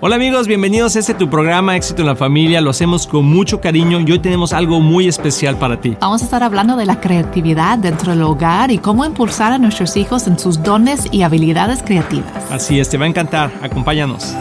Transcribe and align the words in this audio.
Hola 0.00 0.14
amigos, 0.14 0.46
bienvenidos 0.46 0.94
a 0.94 1.00
este 1.00 1.12
tu 1.12 1.28
programa 1.28 1.74
Éxito 1.74 2.02
en 2.02 2.06
la 2.06 2.14
Familia. 2.14 2.60
Lo 2.60 2.70
hacemos 2.70 3.08
con 3.08 3.24
mucho 3.24 3.60
cariño 3.60 3.98
y 3.98 4.12
hoy 4.12 4.20
tenemos 4.20 4.52
algo 4.52 4.78
muy 4.80 5.08
especial 5.08 5.56
para 5.56 5.80
ti. 5.80 5.96
Vamos 6.00 6.22
a 6.22 6.24
estar 6.24 6.44
hablando 6.44 6.76
de 6.76 6.86
la 6.86 7.00
creatividad 7.00 7.78
dentro 7.78 8.12
del 8.12 8.22
hogar 8.22 8.70
y 8.70 8.78
cómo 8.78 9.04
impulsar 9.04 9.52
a 9.52 9.58
nuestros 9.58 9.96
hijos 9.96 10.28
en 10.28 10.38
sus 10.38 10.62
dones 10.62 11.08
y 11.10 11.22
habilidades 11.22 11.82
creativas. 11.82 12.30
Así 12.48 12.78
es, 12.78 12.88
te 12.88 12.96
va 12.96 13.06
a 13.06 13.08
encantar. 13.08 13.50
Acompáñanos. 13.60 14.36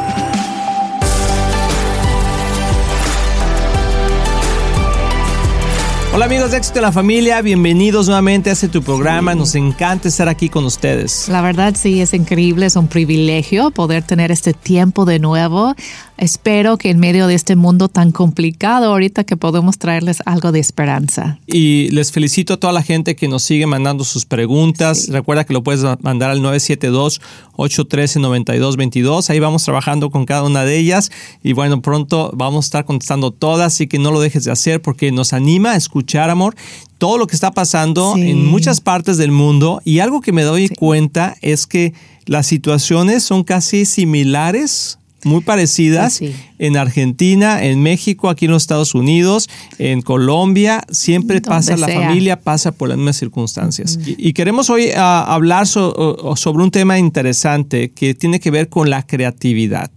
Hola 6.17 6.25
amigos 6.25 6.49
de 6.49 6.57
Éxito 6.57 6.79
en 6.79 6.81
la 6.81 6.91
Familia, 6.91 7.43
bienvenidos 7.43 8.07
nuevamente 8.07 8.49
a 8.49 8.53
este 8.53 8.69
tu 8.69 8.81
programa. 8.81 9.35
Nos 9.35 9.53
encanta 9.53 10.07
estar 10.07 10.27
aquí 10.27 10.49
con 10.49 10.65
ustedes. 10.65 11.29
La 11.29 11.43
verdad 11.43 11.75
sí, 11.77 12.01
es 12.01 12.11
increíble, 12.15 12.65
es 12.65 12.75
un 12.75 12.87
privilegio 12.87 13.69
poder 13.69 14.01
tener 14.01 14.31
este 14.31 14.55
tiempo 14.55 15.05
de 15.05 15.19
nuevo 15.19 15.75
espero 16.17 16.77
que 16.77 16.89
en 16.89 16.99
medio 16.99 17.27
de 17.27 17.35
este 17.35 17.55
mundo 17.55 17.87
tan 17.89 18.11
complicado 18.11 18.87
ahorita 18.87 19.23
que 19.23 19.37
podemos 19.37 19.77
traerles 19.77 20.23
algo 20.25 20.51
de 20.51 20.59
esperanza. 20.59 21.37
Y 21.47 21.89
les 21.91 22.11
felicito 22.11 22.55
a 22.55 22.57
toda 22.57 22.73
la 22.73 22.81
gente 22.83 23.15
que 23.15 23.27
nos 23.27 23.43
sigue 23.43 23.67
mandando 23.67 24.03
sus 24.03 24.25
preguntas. 24.25 25.09
Recuerda 25.09 25.43
que 25.45 25.53
lo 25.53 25.61
puedes 25.63 25.83
mandar 26.01 26.31
al 26.31 26.41
972-813-9222. 26.41 29.29
Ahí 29.29 29.39
vamos 29.39 29.63
trabajando 29.63 30.09
con 30.09 30.25
cada 30.25 30.43
una 30.43 30.65
de 30.65 30.77
ellas. 30.77 31.11
Y 31.43 31.53
bueno, 31.53 31.81
pronto 31.81 32.31
vamos 32.33 32.65
a 32.65 32.67
estar 32.67 32.83
contestando 32.85 33.31
todas, 33.31 33.73
así 33.73 33.87
que 33.87 33.99
no 33.99 34.11
lo 34.11 34.19
dejes 34.19 34.43
de 34.43 34.51
hacer 34.51 34.81
porque 34.81 35.11
nos 35.11 35.33
anima 35.33 35.71
a 35.71 35.75
escuchar, 35.75 36.29
amor 36.29 36.55
todo 36.97 37.17
lo 37.17 37.27
que 37.27 37.35
está 37.35 37.51
pasando 37.51 38.15
en 38.17 38.45
muchas 38.45 38.81
partes 38.81 39.17
del 39.17 39.31
mundo 39.31 39.81
y 39.85 39.99
algo 39.99 40.19
que 40.19 40.31
me 40.31 40.41
doy 40.41 40.67
cuenta 40.69 41.35
es 41.41 41.67
que 41.67 41.93
las 42.25 42.47
situaciones 42.47 43.23
son 43.23 43.43
casi 43.43 43.85
similares 43.85 44.97
muy 45.23 45.41
parecidas 45.41 46.21
en 46.59 46.77
Argentina, 46.77 47.63
en 47.63 47.81
México, 47.81 48.29
aquí 48.29 48.45
en 48.45 48.51
los 48.51 48.63
Estados 48.63 48.95
Unidos, 48.95 49.49
en 49.79 50.01
Colombia. 50.01 50.83
Siempre 50.89 51.41
pasa, 51.41 51.75
la 51.77 51.87
familia 51.87 52.39
pasa 52.39 52.71
por 52.71 52.89
las 52.89 52.97
mismas 52.97 53.17
circunstancias. 53.17 53.99
y, 54.05 54.33
queremos 54.33 54.69
hoy 54.69 54.89
ah, 54.95 55.25
hablar 55.27 55.67
sobre 55.67 56.63
un 56.63 56.71
tema 56.71 56.99
interesante 56.99 57.91
que 57.91 58.13
tiene 58.13 58.39
que 58.39 58.51
ver 58.51 58.69
con 58.69 58.89
la 58.89 59.05
creatividad. 59.05 59.91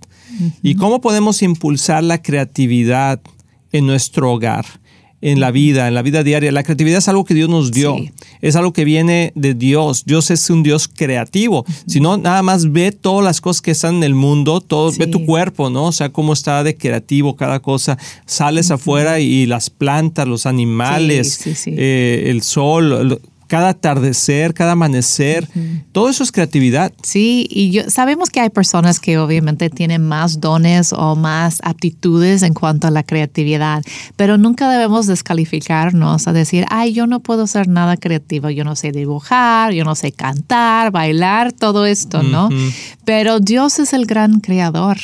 Y 0.62 0.76
cómo 0.76 1.02
podemos 1.02 1.42
impulsar 1.42 2.02
la 2.02 2.22
creatividad 2.22 3.20
en 3.72 3.86
nuestro 3.86 4.32
hogar 4.32 4.64
en 5.22 5.40
la 5.40 5.50
vida, 5.50 5.88
en 5.88 5.94
la 5.94 6.02
vida 6.02 6.22
diaria. 6.22 6.52
La 6.52 6.62
creatividad 6.62 6.98
es 6.98 7.08
algo 7.08 7.24
que 7.24 7.34
Dios 7.34 7.48
nos 7.48 7.72
dio, 7.72 7.96
es 8.40 8.56
algo 8.56 8.72
que 8.72 8.84
viene 8.84 9.32
de 9.34 9.54
Dios. 9.54 10.04
Dios 10.04 10.30
es 10.30 10.48
un 10.50 10.62
Dios 10.62 10.88
creativo. 10.88 11.64
Si 11.86 12.00
no, 12.00 12.16
nada 12.16 12.42
más 12.42 12.72
ve 12.72 12.92
todas 12.92 13.24
las 13.24 13.40
cosas 13.40 13.62
que 13.62 13.72
están 13.72 13.96
en 13.96 14.04
el 14.04 14.14
mundo, 14.14 14.60
todo, 14.60 14.92
ve 14.98 15.06
tu 15.06 15.26
cuerpo, 15.26 15.70
¿no? 15.70 15.86
O 15.86 15.92
sea, 15.92 16.10
cómo 16.10 16.32
está 16.32 16.62
de 16.64 16.76
creativo 16.76 17.36
cada 17.36 17.60
cosa. 17.60 17.98
Sales 18.26 18.70
afuera 18.70 19.20
y 19.20 19.46
las 19.46 19.70
plantas, 19.70 20.26
los 20.26 20.46
animales, 20.46 21.66
eh, 21.66 22.24
el 22.26 22.42
sol, 22.42 23.20
cada 23.50 23.70
atardecer, 23.70 24.54
cada 24.54 24.72
amanecer, 24.72 25.48
todo 25.90 26.08
eso 26.08 26.22
es 26.22 26.30
creatividad. 26.30 26.92
Sí, 27.02 27.48
y 27.50 27.72
yo, 27.72 27.90
sabemos 27.90 28.30
que 28.30 28.38
hay 28.38 28.48
personas 28.48 29.00
que 29.00 29.18
obviamente 29.18 29.70
tienen 29.70 30.06
más 30.06 30.38
dones 30.38 30.92
o 30.92 31.16
más 31.16 31.58
aptitudes 31.64 32.44
en 32.44 32.54
cuanto 32.54 32.86
a 32.86 32.92
la 32.92 33.02
creatividad, 33.02 33.82
pero 34.14 34.38
nunca 34.38 34.70
debemos 34.70 35.08
descalificarnos 35.08 36.28
a 36.28 36.32
decir, 36.32 36.64
ay, 36.70 36.92
yo 36.92 37.08
no 37.08 37.18
puedo 37.18 37.48
ser 37.48 37.66
nada 37.66 37.96
creativo, 37.96 38.50
yo 38.50 38.62
no 38.62 38.76
sé 38.76 38.92
dibujar, 38.92 39.72
yo 39.72 39.82
no 39.82 39.96
sé 39.96 40.12
cantar, 40.12 40.92
bailar, 40.92 41.50
todo 41.50 41.86
esto, 41.86 42.22
¿no? 42.22 42.50
Pero 43.04 43.40
Dios 43.40 43.80
es 43.80 43.92
el 43.94 44.06
gran 44.06 44.38
creador, 44.38 44.98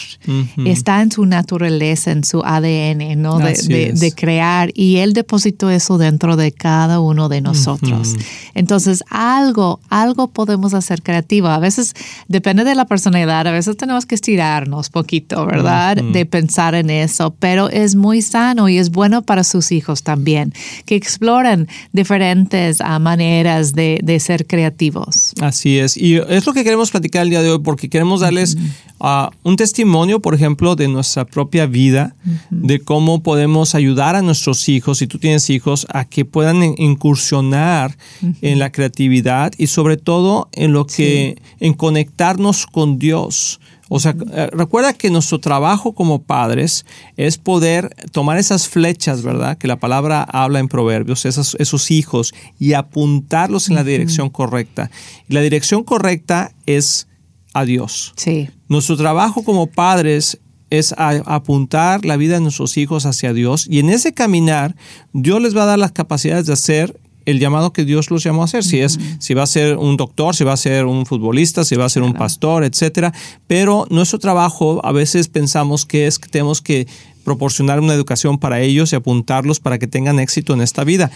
está 0.65 1.03
en 1.03 1.11
su 1.11 1.27
naturaleza, 1.27 2.13
en 2.13 2.23
su 2.23 2.45
ADN, 2.45 3.21
¿no? 3.21 3.41
De, 3.41 3.93
de, 3.93 4.13
crear, 4.13 4.71
y 4.73 4.99
Él 4.99 5.15
depositó 5.15 5.69
eso 5.69 5.99
dentro 5.99 6.37
de 6.37 6.53
cada 6.53 7.01
uno 7.01 7.29
de 7.29 7.41
nosotros. 7.41 8.15
Entonces, 8.55 9.05
algo, 9.11 9.81
algo 9.89 10.29
podemos 10.29 10.75
hacer 10.75 11.03
creativo. 11.03 11.49
A 11.49 11.59
veces 11.59 11.95
depende 12.29 12.65
de 12.65 12.75
la 12.75 12.87
personalidad, 12.87 13.47
a 13.47 13.53
veces 13.53 13.77
tenemos 13.77 14.07
que 14.07 14.15
estirarnos 14.15 14.91
poquito, 14.91 15.47
¿verdad? 15.47 15.97
De 15.97 16.27
pensar 16.27 16.75
en 16.75 16.91
eso, 16.91 17.35
pero 17.39 17.69
es 17.71 17.95
muy 17.95 18.23
sano 18.23 18.69
y 18.69 18.79
es 18.79 18.91
bueno 18.91 19.23
para 19.23 19.45
sus 19.45 19.73
hijos 19.73 20.03
también, 20.03 20.53
que 20.85 20.97
exploren 20.97 21.69
diferentes 21.93 22.81
ah, 22.81 22.99
maneras 22.99 23.73
de, 23.75 24.17
ser 24.21 24.47
creativos. 24.47 25.35
Así 25.41 25.79
es, 25.79 25.97
y 25.97 26.17
es 26.17 26.47
lo 26.47 26.53
que 26.53 26.65
queremos 26.65 26.91
platicar 26.91 27.23
el 27.23 27.31
día 27.31 27.43
de 27.43 27.51
hoy 27.51 27.59
porque 27.63 27.91
queremos 27.91 28.21
darles 28.21 28.57
ah, 29.01 29.31
un 29.43 29.57
testimonio, 29.57 30.21
por 30.21 30.35
ejemplo, 30.35 30.75
de 30.75 30.89
nuestra 30.89 31.25
propia 31.25 31.67
vida, 31.67 32.15
de 32.51 32.81
cómo 32.81 33.23
podemos 33.23 33.75
ayudar 33.75 34.17
a 34.17 34.23
nuestros 34.23 34.69
hijos, 34.69 34.99
si 34.99 35.07
tú 35.07 35.19
tienes 35.19 35.51
hijos, 35.51 35.87
a 35.93 36.05
que 36.05 36.25
puedan 36.25 36.63
incursionar 36.63 37.97
en 38.41 38.59
la 38.59 38.73
creatividad 38.73 39.53
y 39.57 39.67
sobre 39.69 39.97
todo 39.97 40.49
en 40.53 40.73
lo 40.73 40.87
que, 40.87 41.41
en 41.61 41.75
conectarnos 41.75 42.67
con 42.67 42.99
Dios. 42.99 43.61
O 43.89 44.01
sea, 44.01 44.17
eh, 44.33 44.49
recuerda 44.53 44.93
que 44.93 45.11
nuestro 45.11 45.39
trabajo 45.39 45.93
como 45.93 46.23
padres 46.23 46.85
es 47.17 47.39
poder 47.39 47.95
tomar 48.11 48.37
esas 48.37 48.69
flechas, 48.69 49.23
¿verdad? 49.23 49.59
Que 49.59 49.69
la 49.69 49.79
palabra 49.79 50.23
habla 50.23 50.59
en 50.59 50.69
Proverbios, 50.69 51.25
esos, 51.25 51.57
esos 51.61 51.91
hijos, 51.91 52.35
y 52.59 52.73
apuntarlos 52.73 53.69
en 53.69 53.77
la 53.77 53.85
dirección 53.85 54.29
correcta. 54.29 54.91
Y 55.29 55.35
la 55.35 55.41
dirección 55.41 55.85
correcta 55.85 56.53
es 56.67 57.07
a 57.55 57.65
Dios. 57.65 58.13
Sí. 58.17 58.51
Nuestro 58.69 58.97
trabajo 58.97 59.45
como 59.45 59.69
padres 59.69 60.41
es 60.69 60.93
apuntar 60.99 62.05
la 62.05 62.17
vida 62.17 62.35
de 62.35 62.41
nuestros 62.41 62.77
hijos 62.77 63.07
hacia 63.07 63.33
Dios 63.33 63.67
y 63.71 63.79
en 63.79 63.89
ese 63.89 64.13
caminar 64.13 64.75
Dios 65.13 65.41
les 65.41 65.57
va 65.57 65.63
a 65.63 65.67
dar 65.67 65.79
las 65.79 65.93
capacidades 65.93 66.47
de 66.47 66.55
hacer 66.55 67.01
el 67.27 67.39
llamado 67.39 67.73
que 67.73 67.85
Dios 67.85 68.11
los 68.11 68.25
llamó 68.25 68.43
a 68.43 68.47
hacer. 68.47 68.65
Si 68.65 68.81
es, 68.81 68.99
si 69.19 69.35
va 69.35 69.43
a 69.43 69.47
ser 69.47 69.77
un 69.77 69.97
doctor, 69.97 70.35
si 70.35 70.45
va 70.45 70.55
a 70.55 70.57
ser 70.57 70.87
un 70.87 71.05
futbolista, 71.05 71.65
si 71.65 71.77
va 71.77 71.85
a 71.85 71.91
ser 71.91 72.03
un 72.03 72.15
pastor, 72.15 72.65
etcétera. 72.65 73.13
Pero 73.47 73.87
nuestro 73.91 74.19
trabajo 74.19 74.81
a 74.85 74.93
veces 74.93 75.29
pensamos 75.29 75.85
que 75.85 76.07
es 76.07 76.19
que 76.19 76.29
tenemos 76.29 76.63
que 76.63 76.87
proporcionar 77.25 77.81
una 77.81 77.93
educación 77.93 78.39
para 78.39 78.61
ellos 78.61 78.93
y 78.93 78.97
apuntarlos 78.97 79.61
para 79.61 79.79
que 79.79 79.89
tengan 79.89 80.21
éxito 80.21 80.55
en 80.55 80.61
esta 80.61 80.85
vida. 80.85 81.11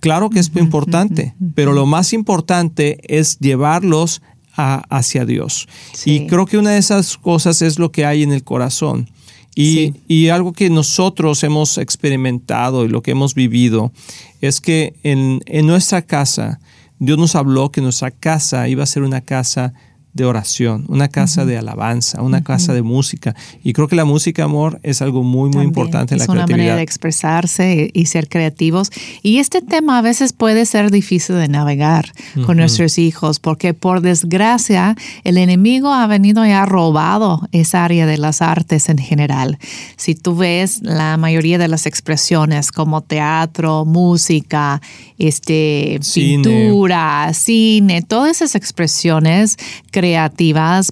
Claro 0.00 0.28
que 0.28 0.38
es 0.38 0.52
importante, 0.54 1.34
pero 1.54 1.72
lo 1.72 1.86
más 1.86 2.12
importante 2.12 2.98
es 3.04 3.38
llevarlos 3.38 4.20
hacia 4.56 5.24
Dios. 5.24 5.66
Y 6.04 6.26
creo 6.26 6.46
que 6.46 6.58
una 6.58 6.72
de 6.72 6.78
esas 6.78 7.16
cosas 7.16 7.62
es 7.62 7.78
lo 7.78 7.90
que 7.90 8.04
hay 8.04 8.22
en 8.22 8.32
el 8.32 8.44
corazón. 8.44 9.08
Y, 9.54 10.28
algo 10.28 10.52
que 10.52 10.68
nosotros 10.68 11.42
hemos 11.44 11.78
experimentado 11.78 12.84
y 12.84 12.88
lo 12.88 13.02
que 13.02 13.12
hemos 13.12 13.34
vivido 13.34 13.92
es 14.40 14.60
que 14.60 14.94
en, 15.02 15.42
en 15.46 15.66
nuestra 15.66 16.02
casa, 16.02 16.60
Dios 16.98 17.18
nos 17.18 17.36
habló 17.36 17.70
que 17.70 17.80
nuestra 17.80 18.10
casa 18.10 18.68
iba 18.68 18.82
a 18.82 18.86
ser 18.86 19.02
una 19.02 19.20
casa 19.20 19.74
de 20.14 20.24
oración, 20.24 20.84
una 20.88 21.08
casa 21.08 21.44
de 21.44 21.58
alabanza, 21.58 22.22
una 22.22 22.42
casa 22.42 22.72
de 22.72 22.82
música. 22.82 23.34
Y 23.64 23.72
creo 23.72 23.88
que 23.88 23.96
la 23.96 24.04
música, 24.04 24.44
amor, 24.44 24.78
es 24.84 25.02
algo 25.02 25.24
muy, 25.24 25.50
muy 25.50 25.64
importante 25.64 26.14
en 26.14 26.20
la 26.20 26.26
creatividad. 26.26 26.44
Es 26.44 26.54
una 26.54 26.56
manera 26.56 26.76
de 26.76 26.82
expresarse 26.82 27.90
y 27.92 28.06
ser 28.06 28.28
creativos. 28.28 28.90
Y 29.22 29.38
este 29.38 29.60
tema 29.60 29.98
a 29.98 30.02
veces 30.02 30.32
puede 30.32 30.66
ser 30.66 30.92
difícil 30.92 31.34
de 31.36 31.48
navegar 31.48 32.12
con 32.46 32.58
nuestros 32.58 32.96
hijos, 32.98 33.40
porque 33.40 33.74
por 33.74 34.00
desgracia 34.00 34.96
el 35.24 35.36
enemigo 35.36 35.92
ha 35.92 36.06
venido 36.06 36.46
y 36.46 36.50
ha 36.50 36.64
robado 36.64 37.48
esa 37.50 37.84
área 37.84 38.06
de 38.06 38.16
las 38.16 38.40
artes 38.40 38.88
en 38.88 38.98
general. 38.98 39.58
Si 39.96 40.14
tú 40.14 40.36
ves 40.36 40.80
la 40.82 41.16
mayoría 41.16 41.58
de 41.58 41.66
las 41.66 41.86
expresiones 41.86 42.70
como 42.70 43.02
teatro, 43.02 43.84
música, 43.84 44.80
este, 45.18 45.98
pintura, 46.14 47.32
cine, 47.34 48.02
todas 48.02 48.36
esas 48.36 48.54
expresiones 48.54 49.56
creativas, 49.90 50.03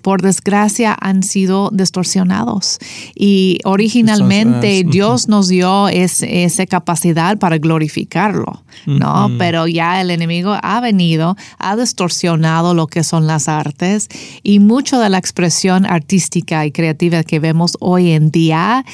por 0.02 0.22
desgracia, 0.22 0.96
han 0.98 1.22
sido 1.22 1.70
distorsionados. 1.72 2.78
Y 3.14 3.58
originalmente 3.64 4.84
Dios 4.88 5.28
nos 5.28 5.48
dio 5.48 5.88
esa 5.88 6.66
capacidad 6.66 7.38
para 7.38 7.58
glorificarlo, 7.58 8.62
¿no? 8.86 9.30
Pero 9.38 9.66
ya 9.66 10.00
el 10.00 10.10
enemigo 10.10 10.56
ha 10.62 10.80
venido, 10.80 11.36
ha 11.58 11.76
distorsionado 11.76 12.74
lo 12.74 12.86
que 12.86 13.04
son 13.04 13.26
las 13.26 13.48
artes 13.48 14.08
y 14.42 14.58
mucho 14.58 14.98
de 14.98 15.10
la 15.10 15.18
expresión 15.18 15.86
artística 15.86 16.64
y 16.66 16.72
creativa 16.72 17.22
que 17.22 17.38
vemos 17.38 17.76
hoy 17.80 18.12
en 18.12 18.30
día 18.30 18.84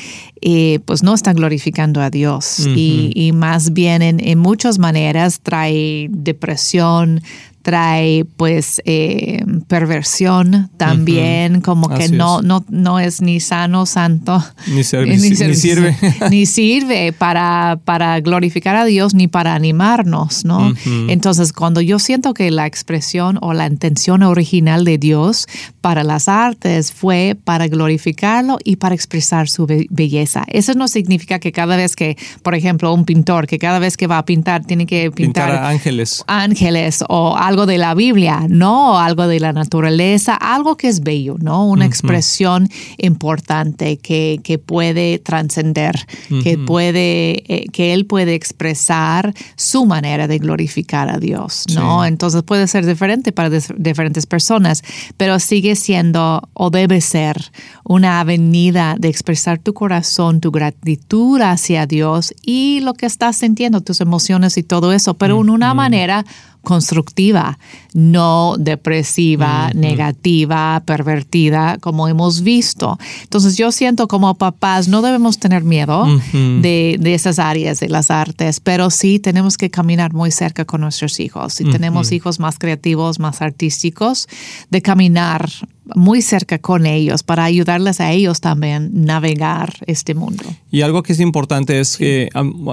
eh, 0.40 0.78
pues 0.84 1.02
no 1.02 1.14
está 1.14 1.32
glorificando 1.32 2.00
a 2.00 2.10
Dios 2.10 2.60
y, 2.60 3.32
más 3.34 3.72
bien 3.72 4.02
en, 4.02 4.38
muchas 4.38 4.78
maneras 4.78 5.40
trae 5.40 6.06
depresión, 6.10 7.22
trae 7.62 8.24
pues 8.24 8.80
eh, 8.84 9.44
perversión 9.66 10.70
también, 10.76 11.60
como 11.60 11.88
que 11.88 12.08
no, 12.08 12.40
no, 12.42 12.64
no 12.68 12.98
es 12.98 13.20
ni 13.20 13.40
sano, 13.40 13.86
santo, 13.86 14.42
ni, 14.66 14.84
sirve, 14.84 15.96
ni 16.30 16.46
sirve 16.46 17.12
para, 17.12 17.78
para 17.84 18.20
glorificar 18.20 18.76
a 18.76 18.84
Dios 18.84 19.14
ni 19.14 19.28
para 19.28 19.54
animarnos, 19.54 20.44
¿no? 20.44 20.72
Entonces, 21.08 21.52
cuando 21.52 21.80
yo 21.80 21.98
siento 21.98 22.34
que 22.34 22.50
la 22.50 22.66
expresión 22.66 23.38
o 23.42 23.52
la 23.52 23.66
intención 23.66 24.22
original 24.22 24.84
de 24.84 24.98
Dios 24.98 25.46
para 25.80 26.04
las 26.04 26.28
artes 26.28 26.92
fue 26.92 27.36
para 27.42 27.68
glorificarlo 27.68 28.58
y 28.64 28.76
para 28.76 28.94
expresar 28.94 29.48
su 29.48 29.66
belleza. 29.66 30.44
Eso 30.48 30.74
no 30.74 30.88
significa 30.88 31.38
que 31.38 31.52
cada 31.52 31.76
vez 31.76 31.96
que, 31.96 32.16
por 32.42 32.54
ejemplo, 32.54 32.92
un 32.92 33.04
pintor, 33.04 33.46
que 33.46 33.58
cada 33.58 33.78
vez 33.78 33.96
que 33.96 34.06
va 34.06 34.18
a 34.18 34.24
pintar 34.24 34.64
tiene 34.64 34.86
que 34.86 35.10
pintar, 35.10 35.50
ángeles. 35.64 36.24
Ángeles 36.26 37.04
o 37.08 37.36
algo 37.48 37.64
de 37.64 37.78
la 37.78 37.94
Biblia, 37.94 38.46
¿no? 38.46 38.98
Algo 38.98 39.26
de 39.26 39.40
la 39.40 39.54
naturaleza, 39.54 40.34
algo 40.34 40.76
que 40.76 40.88
es 40.88 41.00
bello, 41.00 41.36
¿no? 41.40 41.66
Una 41.66 41.86
expresión 41.86 42.68
importante 42.98 43.96
que, 43.96 44.40
que 44.44 44.58
puede 44.58 45.18
trascender, 45.18 45.94
que 46.42 46.58
puede, 46.58 47.42
eh, 47.52 47.64
que 47.72 47.94
él 47.94 48.04
puede 48.04 48.34
expresar 48.34 49.32
su 49.56 49.86
manera 49.86 50.28
de 50.28 50.38
glorificar 50.38 51.08
a 51.08 51.18
Dios, 51.18 51.64
¿no? 51.74 52.04
Entonces 52.04 52.42
puede 52.42 52.68
ser 52.68 52.84
diferente 52.84 53.32
para 53.32 53.48
diferentes 53.48 54.26
personas, 54.26 54.82
pero 55.16 55.38
sigue 55.38 55.74
siendo 55.74 56.42
o 56.52 56.68
debe 56.68 57.00
ser 57.00 57.50
una 57.82 58.20
avenida 58.20 58.96
de 58.98 59.08
expresar 59.08 59.58
tu 59.58 59.72
corazón, 59.72 60.40
tu 60.40 60.50
gratitud 60.50 61.40
hacia 61.40 61.86
Dios 61.86 62.34
y 62.42 62.80
lo 62.80 62.92
que 62.92 63.06
estás 63.06 63.38
sintiendo, 63.38 63.80
tus 63.80 64.02
emociones 64.02 64.58
y 64.58 64.62
todo 64.62 64.92
eso, 64.92 65.14
pero 65.14 65.40
en 65.40 65.48
una 65.48 65.72
manera 65.72 66.26
constructiva, 66.68 67.58
no 67.94 68.56
depresiva, 68.58 69.70
negativa, 69.72 70.82
pervertida, 70.84 71.78
como 71.80 72.08
hemos 72.08 72.42
visto. 72.42 72.98
Entonces 73.22 73.56
yo 73.56 73.72
siento 73.72 74.06
como 74.06 74.34
papás 74.34 74.86
no 74.86 75.00
debemos 75.00 75.38
tener 75.38 75.64
miedo 75.64 76.04
de, 76.34 76.98
esas 77.02 77.38
áreas 77.38 77.80
de 77.80 77.88
las 77.88 78.10
artes, 78.10 78.60
pero 78.60 78.90
sí 78.90 79.18
tenemos 79.18 79.56
que 79.56 79.70
caminar 79.70 80.12
muy 80.12 80.30
cerca 80.30 80.66
con 80.66 80.82
nuestros 80.82 81.20
hijos. 81.20 81.54
Si 81.54 81.64
tenemos 81.64 82.12
hijos 82.12 82.38
más 82.38 82.58
creativos, 82.58 83.18
más 83.18 83.40
artísticos, 83.40 84.28
de 84.68 84.82
caminar 84.82 85.48
muy 85.94 86.22
cerca 86.22 86.58
con 86.58 86.86
ellos 86.86 87.22
para 87.22 87.44
ayudarles 87.44 88.00
a 88.00 88.12
ellos 88.12 88.40
también 88.40 88.90
navegar 88.92 89.74
este 89.86 90.14
mundo. 90.14 90.44
Y 90.70 90.82
algo 90.82 91.02
que 91.02 91.12
es 91.12 91.20
importante 91.20 91.80
es 91.80 91.96
que 91.96 92.28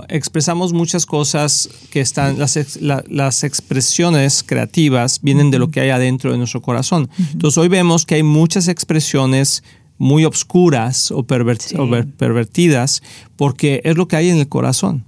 expresamos 0.09 0.73
muchas 0.73 1.05
cosas 1.05 1.69
que 1.91 2.01
están, 2.01 2.37
las, 2.39 2.57
las 2.81 3.43
expresiones 3.43 4.43
creativas 4.43 5.21
vienen 5.21 5.51
de 5.51 5.59
lo 5.59 5.69
que 5.69 5.81
hay 5.81 5.89
adentro 5.89 6.31
de 6.31 6.37
nuestro 6.37 6.61
corazón. 6.61 7.09
Entonces 7.31 7.57
hoy 7.57 7.67
vemos 7.67 8.05
que 8.05 8.15
hay 8.15 8.23
muchas 8.23 8.67
expresiones 8.67 9.63
muy 9.97 10.25
obscuras 10.25 11.11
o, 11.11 11.23
pervertidas 11.23 13.01
porque 13.35 13.81
es 13.83 13.95
lo 13.95 14.07
que 14.07 14.15
hay 14.15 14.29
en 14.29 14.37
el 14.37 14.47
corazón. 14.47 15.05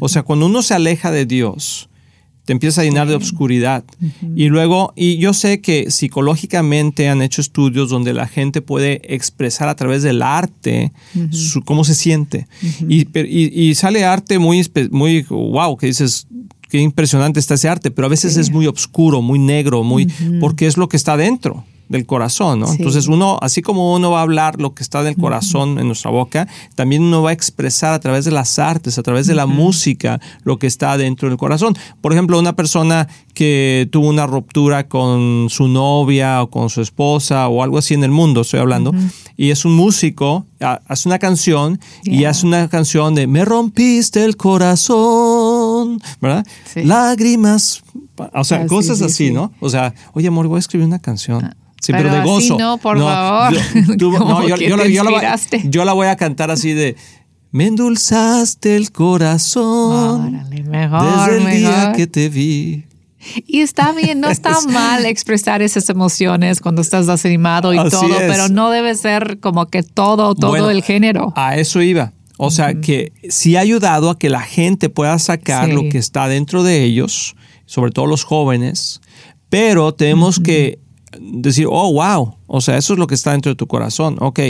O 0.00 0.08
sea, 0.08 0.22
cuando 0.22 0.46
uno 0.46 0.62
se 0.62 0.74
aleja 0.74 1.10
de 1.10 1.26
Dios, 1.26 1.88
te 2.44 2.52
empieza 2.52 2.82
a 2.82 2.84
llenar 2.84 3.08
de 3.08 3.14
obscuridad. 3.14 3.84
Y 4.36 4.48
luego, 4.48 4.92
y 4.96 5.16
yo 5.16 5.32
sé 5.32 5.60
que 5.60 5.90
psicológicamente 5.90 7.08
han 7.08 7.22
hecho 7.22 7.40
estudios 7.40 7.88
donde 7.88 8.12
la 8.12 8.26
gente 8.26 8.60
puede 8.60 9.00
expresar 9.14 9.68
a 9.68 9.76
través 9.76 10.02
del 10.02 10.22
arte 10.22 10.92
su, 11.30 11.62
cómo 11.62 11.84
se 11.84 11.94
siente. 11.94 12.46
y, 12.88 13.06
y, 13.18 13.74
sale 13.74 14.04
arte 14.04 14.38
muy, 14.38 14.68
muy, 14.90 15.22
wow, 15.22 15.76
que 15.76 15.86
dices, 15.86 16.26
qué 16.68 16.80
impresionante 16.80 17.40
está 17.40 17.54
ese 17.54 17.68
arte, 17.68 17.90
pero 17.90 18.06
a 18.06 18.10
veces 18.10 18.36
es 18.36 18.50
muy 18.50 18.66
oscuro, 18.66 19.22
muy 19.22 19.38
negro, 19.38 19.82
muy, 19.82 20.06
porque 20.40 20.66
es 20.66 20.76
lo 20.76 20.88
que 20.88 20.96
está 20.96 21.16
dentro 21.16 21.64
del 21.88 22.06
corazón, 22.06 22.60
¿no? 22.60 22.72
Entonces 22.72 23.08
uno, 23.08 23.38
así 23.42 23.62
como 23.62 23.94
uno 23.94 24.10
va 24.10 24.20
a 24.20 24.22
hablar 24.22 24.60
lo 24.60 24.74
que 24.74 24.82
está 24.82 25.02
del 25.02 25.16
corazón 25.16 25.78
en 25.78 25.86
nuestra 25.86 26.10
boca, 26.10 26.48
también 26.74 27.02
uno 27.02 27.22
va 27.22 27.30
a 27.30 27.32
expresar 27.32 27.92
a 27.92 28.00
través 28.00 28.24
de 28.24 28.30
las 28.30 28.58
artes, 28.58 28.98
a 28.98 29.02
través 29.02 29.26
de 29.26 29.34
la 29.34 29.46
música, 29.46 30.20
lo 30.42 30.58
que 30.58 30.66
está 30.66 30.96
dentro 30.96 31.28
del 31.28 31.38
corazón. 31.38 31.76
Por 32.00 32.12
ejemplo, 32.12 32.38
una 32.38 32.56
persona 32.56 33.08
que 33.34 33.88
tuvo 33.90 34.08
una 34.08 34.26
ruptura 34.26 34.88
con 34.88 35.48
su 35.50 35.68
novia 35.68 36.42
o 36.42 36.50
con 36.50 36.70
su 36.70 36.80
esposa 36.80 37.48
o 37.48 37.62
algo 37.62 37.78
así 37.78 37.94
en 37.94 38.04
el 38.04 38.10
mundo, 38.10 38.42
estoy 38.42 38.60
hablando, 38.60 38.92
y 39.36 39.50
es 39.50 39.64
un 39.64 39.74
músico, 39.74 40.46
hace 40.60 41.08
una 41.08 41.18
canción 41.18 41.80
y 42.04 42.24
hace 42.24 42.46
una 42.46 42.68
canción 42.68 43.14
de 43.14 43.26
Me 43.26 43.44
rompiste 43.44 44.24
el 44.24 44.36
corazón, 44.36 46.00
¿verdad? 46.20 46.46
Lágrimas, 46.76 47.82
o 48.32 48.44
sea, 48.44 48.66
cosas 48.66 49.02
así, 49.02 49.32
¿no? 49.32 49.52
O 49.60 49.68
sea, 49.68 49.94
oye 50.12 50.28
amor, 50.28 50.46
voy 50.46 50.56
a 50.56 50.60
escribir 50.60 50.86
una 50.86 50.98
canción. 51.00 51.44
Ah. 51.44 51.56
Sí, 51.84 51.92
pero, 51.92 52.10
de 52.10 52.22
gozo. 52.22 52.56
no, 52.56 52.78
por 52.78 52.98
favor. 52.98 53.52
Yo, 55.68 55.84
la, 55.84 55.92
voy 55.92 56.06
a 56.06 56.16
cantar 56.16 56.50
así 56.50 56.72
de. 56.72 56.96
Me 57.50 57.66
endulzaste 57.66 58.74
el 58.74 58.90
corazón 58.90 60.48
mejor, 60.66 61.30
desde 61.30 61.36
el 61.36 61.58
día 61.58 61.92
que 61.94 62.06
te 62.06 62.30
vi. 62.30 62.86
Y 63.46 63.60
está 63.60 63.92
bien, 63.92 64.20
no 64.20 64.30
está 64.30 64.58
mal 64.72 65.04
expresar 65.04 65.60
esas 65.60 65.90
emociones 65.90 66.62
cuando 66.62 66.80
estás 66.80 67.06
desanimado 67.06 67.74
y 67.74 67.90
todo, 67.90 68.16
pero 68.16 68.48
no 68.48 68.70
debe 68.70 68.94
ser 68.94 69.38
como 69.40 69.66
que 69.66 69.82
todo, 69.82 70.34
todo 70.34 70.70
el 70.70 70.82
género. 70.82 71.34
A 71.36 71.56
eso 71.56 71.82
iba. 71.82 72.14
O 72.38 72.50
sea, 72.50 72.80
que 72.80 73.12
sí 73.28 73.56
ha 73.56 73.60
ayudado 73.60 74.08
a 74.08 74.18
que 74.18 74.30
la 74.30 74.40
gente 74.40 74.88
pueda 74.88 75.18
sacar 75.18 75.68
lo 75.68 75.82
que 75.90 75.98
está 75.98 76.28
dentro 76.28 76.62
de 76.62 76.82
ellos, 76.82 77.36
sobre 77.66 77.90
todo 77.90 78.06
los 78.06 78.24
jóvenes, 78.24 79.02
pero 79.50 79.92
tenemos 79.92 80.40
que 80.40 80.78
decir, 81.20 81.66
oh, 81.68 81.90
wow, 81.90 82.38
o 82.46 82.60
sea, 82.60 82.76
eso 82.76 82.92
es 82.92 82.98
lo 82.98 83.06
que 83.06 83.14
está 83.14 83.32
dentro 83.32 83.50
de 83.50 83.56
tu 83.56 83.66
corazón. 83.66 84.16
Ok, 84.20 84.40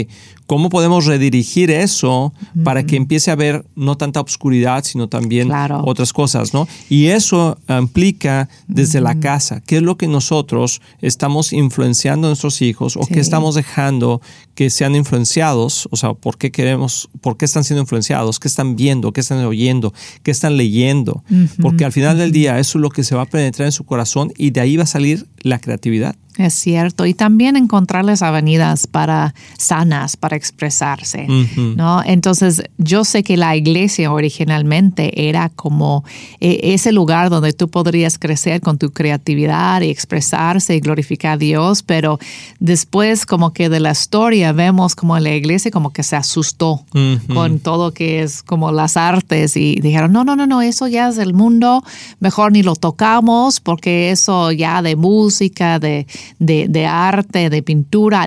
¿cómo 0.47 0.69
podemos 0.69 1.05
redirigir 1.05 1.71
eso 1.71 2.33
para 2.63 2.85
que 2.85 2.95
empiece 2.95 3.31
a 3.31 3.33
haber 3.33 3.65
no 3.75 3.97
tanta 3.97 4.21
oscuridad, 4.21 4.83
sino 4.83 5.07
también 5.07 5.51
otras 5.83 6.13
cosas, 6.13 6.53
¿no? 6.53 6.67
Y 6.89 7.07
eso 7.07 7.57
implica 7.67 8.49
desde 8.67 9.01
la 9.01 9.19
casa, 9.19 9.61
qué 9.61 9.77
es 9.77 9.81
lo 9.81 9.97
que 9.97 10.07
nosotros 10.07 10.81
estamos 11.01 11.53
influenciando 11.53 12.27
a 12.27 12.29
nuestros 12.29 12.61
hijos 12.61 12.97
o 12.97 13.05
qué 13.05 13.19
estamos 13.19 13.55
dejando 13.55 14.21
que 14.55 14.69
sean 14.69 14.95
influenciados, 14.95 15.87
o 15.91 15.95
sea, 15.95 16.13
por 16.13 16.37
qué 16.37 16.51
queremos, 16.51 17.09
por 17.21 17.37
qué 17.37 17.45
están 17.45 17.63
siendo 17.63 17.81
influenciados, 17.81 18.39
qué 18.39 18.47
están 18.47 18.75
viendo, 18.75 19.11
qué 19.11 19.21
están 19.21 19.43
oyendo, 19.45 19.93
qué 20.23 20.31
están 20.31 20.57
leyendo, 20.57 21.23
porque 21.61 21.85
al 21.85 21.91
final 21.91 22.17
del 22.17 22.31
día 22.31 22.59
eso 22.59 22.77
es 22.77 22.81
lo 22.81 22.89
que 22.89 23.03
se 23.03 23.15
va 23.15 23.23
a 23.23 23.25
penetrar 23.25 23.67
en 23.67 23.71
su 23.71 23.83
corazón 23.83 24.31
y 24.37 24.51
de 24.51 24.61
ahí 24.61 24.77
va 24.77 24.83
a 24.83 24.87
salir 24.87 25.27
la 25.41 25.59
creatividad. 25.59 26.15
Es 26.37 26.53
cierto. 26.53 27.05
Y 27.05 27.13
también 27.13 27.55
encontrarles 27.85 28.23
avenidas 28.23 28.87
para 28.87 29.35
sanas, 29.57 30.17
para 30.17 30.35
expresarse, 30.35 31.27
¿no? 31.75 32.01
Entonces, 32.03 32.63
yo 32.79 33.05
sé 33.05 33.21
que 33.21 33.37
la 33.37 33.55
iglesia 33.55 34.11
originalmente 34.11 35.29
era 35.29 35.49
como 35.49 36.03
eh, 36.39 36.59
ese 36.73 36.91
lugar 36.91 37.29
donde 37.29 37.53
tú 37.53 37.69
podrías 37.69 38.17
crecer 38.17 38.61
con 38.61 38.79
tu 38.79 38.89
creatividad 38.89 39.81
y 39.81 39.89
expresarse 39.91 40.75
y 40.75 40.79
glorificar 40.79 41.33
a 41.33 41.37
Dios, 41.37 41.83
pero 41.83 42.17
después 42.59 43.27
como 43.27 43.53
que 43.53 43.69
de 43.69 43.79
la 43.79 43.91
historia 43.91 44.51
vemos 44.51 44.95
como 44.95 45.19
la 45.19 45.35
iglesia 45.35 45.69
como 45.69 45.91
que 45.91 46.01
se 46.01 46.15
asustó 46.15 46.85
con 47.33 47.59
todo 47.59 47.91
que 47.91 48.23
es 48.23 48.41
como 48.41 48.71
las 48.71 48.97
artes 48.97 49.57
y 49.57 49.75
dijeron, 49.75 50.11
no, 50.11 50.23
no, 50.23 50.35
no, 50.35 50.47
no, 50.47 50.61
eso 50.61 50.87
ya 50.87 51.09
es 51.09 51.19
el 51.19 51.33
mundo, 51.33 51.83
mejor 52.19 52.51
ni 52.51 52.63
lo 52.63 52.75
tocamos 52.75 53.59
porque 53.59 54.11
eso 54.11 54.51
ya 54.51 54.81
de 54.81 54.95
música, 54.95 55.77
de 55.79 56.07
de, 56.39 56.85
arte, 56.85 57.49
de 57.49 57.61
pintura. 57.61 57.74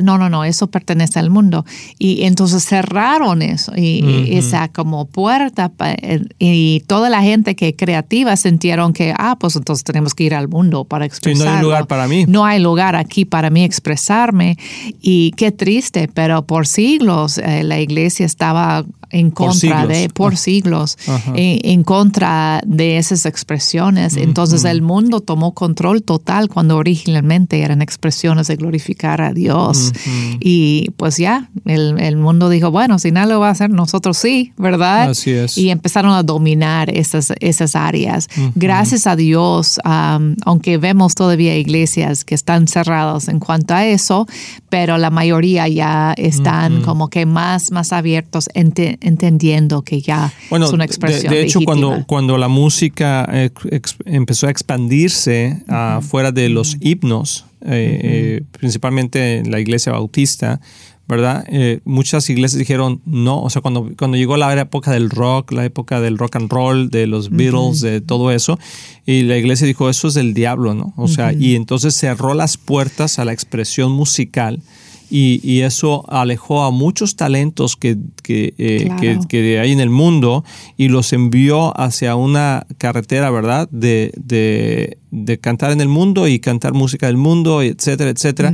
No, 0.03 0.19
no, 0.19 0.29
no, 0.29 0.45
eso 0.45 0.69
pertenece 0.69 1.19
al 1.19 1.31
mundo. 1.31 1.65
Y 1.99 2.25
entonces 2.25 2.65
cerraron 2.65 3.43
eso, 3.43 3.73
y, 3.77 4.37
esa 4.37 4.69
como 4.69 5.07
puerta, 5.07 5.71
eh, 5.81 6.25
y 6.39 6.81
toda 6.87 7.11
la 7.11 7.23
gente 7.23 7.57
que 7.57 7.75
creativa 7.75 8.37
sintieron 8.37 8.93
que, 8.93 9.15
ah, 9.17 9.37
pues 9.39 9.57
entonces 9.57 9.85
tenemos 9.85 10.15
que 10.15 10.25
ir 10.25 10.35
al 10.35 10.49
mundo 10.49 10.85
para 10.85 11.07
expresarlo. 11.07 11.51
no 11.51 11.57
hay 11.57 11.63
lugar 11.63 11.87
para 11.87 12.09
mí. 12.09 12.25
No 12.27 12.45
hay 12.45 12.61
lugar 12.61 12.97
aquí 12.97 13.25
para 13.25 13.51
mí 13.51 13.65
expresarme. 13.65 14.57
Y 15.01 15.33
qué 15.33 15.53
triste, 15.53 16.09
pero 16.13 16.43
por 16.47 16.67
siglos 16.67 17.39
eh, 17.39 17.63
la 17.63 17.81
iglesia 17.81 18.27
estaba 18.27 18.85
en 19.11 19.31
contra 19.31 19.87
de, 19.87 20.09
por 20.09 20.37
siglos, 20.37 20.99
eh, 21.35 21.61
en, 21.65 21.83
contra 21.83 22.61
de 22.67 22.99
esas 22.99 23.27
expresiones. 23.27 24.17
Entonces 24.17 24.65
el 24.65 24.83
mundo 24.83 25.21
tomó 25.21 25.55
control 25.55 26.03
total 26.03 26.49
cuando 26.49 26.77
originalmente 26.77 27.63
eran 27.63 27.83
expresiones 27.83 28.49
de 28.49 28.57
glorificar 28.57 29.21
a 29.21 29.33
Dios. 29.33 29.93
Y 30.41 30.91
pues 30.97 31.17
ya, 31.17 31.51
el, 31.65 32.17
mundo 32.17 32.49
dijo, 32.49 32.71
bueno, 32.71 32.99
si 32.99 33.11
nadie 33.11 33.33
lo 33.35 33.41
va 33.41 33.49
a 33.49 33.53
hacer, 33.53 33.71
nosotros 33.71 34.17
sí, 34.19 34.53
¿verdad? 34.57 35.11
Así 35.11 35.31
es. 35.31 35.57
Y 35.57 35.71
empezaron 35.71 36.13
a 36.13 36.23
dominar 36.23 36.91
esas, 36.91 37.33
esas 37.41 37.77
áreas. 37.77 38.29
Gracias 38.55 39.07
a 39.07 39.17
Dios, 39.17 39.81
aunque 39.85 40.79
vemos 40.79 41.15
todavía 41.15 41.57
iglesias 41.57 42.25
que 42.25 42.35
están 42.35 42.69
cerradas 42.69 43.29
en 43.29 43.41
cuanto 43.41 43.75
a 43.75 43.87
eso, 43.87 44.27
pero 44.69 44.99
la 44.99 45.11
mayoría 45.11 45.69
ya 45.69 46.15
están 46.17 46.83
como 46.83 47.09
que 47.09 47.27
más, 47.27 47.71
más 47.71 47.93
abiertos, 47.93 48.49
entendiendo 49.01 49.83
que 49.83 50.01
ya 50.01 50.33
es 50.51 50.73
una 50.73 50.85
expresión. 50.85 51.33
De, 51.33 51.39
de 51.39 51.45
hecho, 51.45 51.61
cuando, 51.65 52.05
cuando 52.07 52.39
la 52.39 52.49
música 52.49 53.29
empezó 54.05 54.47
a 54.47 54.51
expandirse 54.51 55.63
fuera 56.03 56.33
de 56.33 56.49
los 56.49 56.77
himnos, 56.81 57.45
eh, 57.61 58.01
eh, 58.03 58.43
principalmente 58.53 59.39
en 59.39 59.51
la 59.51 59.59
iglesia 59.59 59.91
bautista, 59.91 60.61
¿verdad? 61.09 61.45
Eh, 61.49 61.81
muchas 61.85 62.29
iglesias 62.31 62.59
dijeron 62.59 63.01
no, 63.05 63.43
o 63.43 63.51
sea, 63.51 63.63
cuando, 63.63 63.91
cuando 63.99 64.17
llegó 64.17 64.37
la 64.37 64.53
época 64.53 64.93
del 64.93 65.11
rock, 65.11 65.53
la 65.53 65.65
época 65.65 66.01
del 66.01 66.19
rock 66.19 66.37
and 66.37 66.53
roll, 66.53 66.91
de 66.91 67.07
los 67.07 67.31
Beatles, 67.31 67.81
de 67.81 68.01
todo 68.01 68.31
eso, 68.31 68.59
y 69.07 69.23
la 69.23 69.39
iglesia 69.39 69.67
dijo, 69.67 69.89
eso 69.89 70.09
es 70.09 70.15
del 70.15 70.35
diablo, 70.35 70.75
¿no? 70.75 70.93
O 70.97 71.09
sea, 71.09 71.33
y 71.33 71.57
entonces 71.57 71.97
cerró 71.97 72.35
las 72.35 72.59
puertas 72.59 73.19
a 73.19 73.25
la 73.25 73.33
expresión 73.33 73.91
musical 73.91 74.61
y, 75.11 75.61
eso 75.61 76.05
alejó 76.09 76.63
a 76.63 76.71
muchos 76.71 77.17
talentos 77.17 77.77
que, 77.77 77.97
eh, 78.29 78.91
que, 79.01 79.19
que, 79.29 79.59
hay 79.59 79.73
en 79.73 79.81
el 79.81 79.91
mundo 79.91 80.45
y 80.77 80.89
los 80.89 81.13
envió 81.13 81.79
hacia 81.79 82.17
una 82.17 82.67
carretera, 82.79 83.31
¿verdad? 83.31 83.69
De, 83.71 84.13
de, 84.17 84.99
de, 85.11 85.39
cantar 85.39 85.73
en 85.73 85.81
el 85.81 85.89
mundo 85.89 86.29
y 86.29 86.39
cantar 86.39 86.75
música 86.75 87.07
del 87.07 87.17
mundo, 87.17 87.63
etcétera, 87.63 88.11
etcétera. 88.11 88.53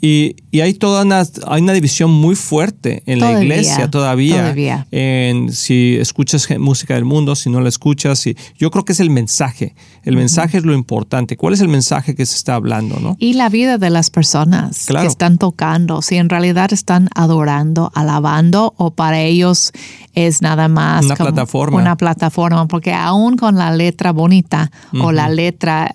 y, 0.00 0.36
y, 0.50 0.60
hay 0.60 0.74
toda 0.74 1.02
una, 1.02 1.22
hay 1.46 1.62
una 1.62 1.72
división 1.72 2.10
muy 2.10 2.34
fuerte 2.34 3.02
en 3.06 3.20
la 3.20 3.40
iglesia 3.40 3.90
todavía. 3.90 4.54
En 4.90 5.52
si 5.52 5.96
escuchas 6.00 6.48
música 6.58 6.94
del 6.94 7.04
mundo, 7.04 7.34
si 7.36 7.50
no 7.50 7.60
la 7.60 7.68
escuchas. 7.68 8.26
Y, 8.26 8.36
yo 8.58 8.70
creo 8.70 8.84
que 8.84 8.92
es 8.92 9.00
el 9.00 9.10
mensaje. 9.10 9.74
El 10.04 10.16
mensaje 10.16 10.58
es 10.58 10.64
lo 10.64 10.74
importante. 10.74 11.36
¿Cuál 11.36 11.54
es 11.54 11.60
el 11.60 11.68
mensaje 11.68 12.14
que 12.14 12.26
se 12.26 12.36
está 12.36 12.54
hablando? 12.54 12.98
¿no? 12.98 13.16
Y 13.18 13.34
la 13.34 13.48
vida 13.48 13.78
de 13.78 13.90
las 13.90 14.10
personas 14.10 14.86
que 14.86 15.06
están 15.06 15.38
tocando 15.38 16.02
si 16.02 16.16
en 16.16 16.28
realidad 16.28 16.72
están 16.72 17.08
adorando, 17.14 17.90
alabando 17.94 18.74
o 18.76 18.92
para 18.92 19.11
ellos 19.20 19.72
es 20.14 20.42
nada 20.42 20.68
más 20.68 21.04
una 21.04 21.16
plataforma. 21.16 21.78
Una 21.78 21.96
plataforma, 21.96 22.66
porque 22.66 22.92
aún 22.92 23.36
con 23.36 23.56
la 23.56 23.70
letra 23.70 24.12
bonita 24.12 24.70
o 25.00 25.12
la 25.12 25.28
letra 25.28 25.94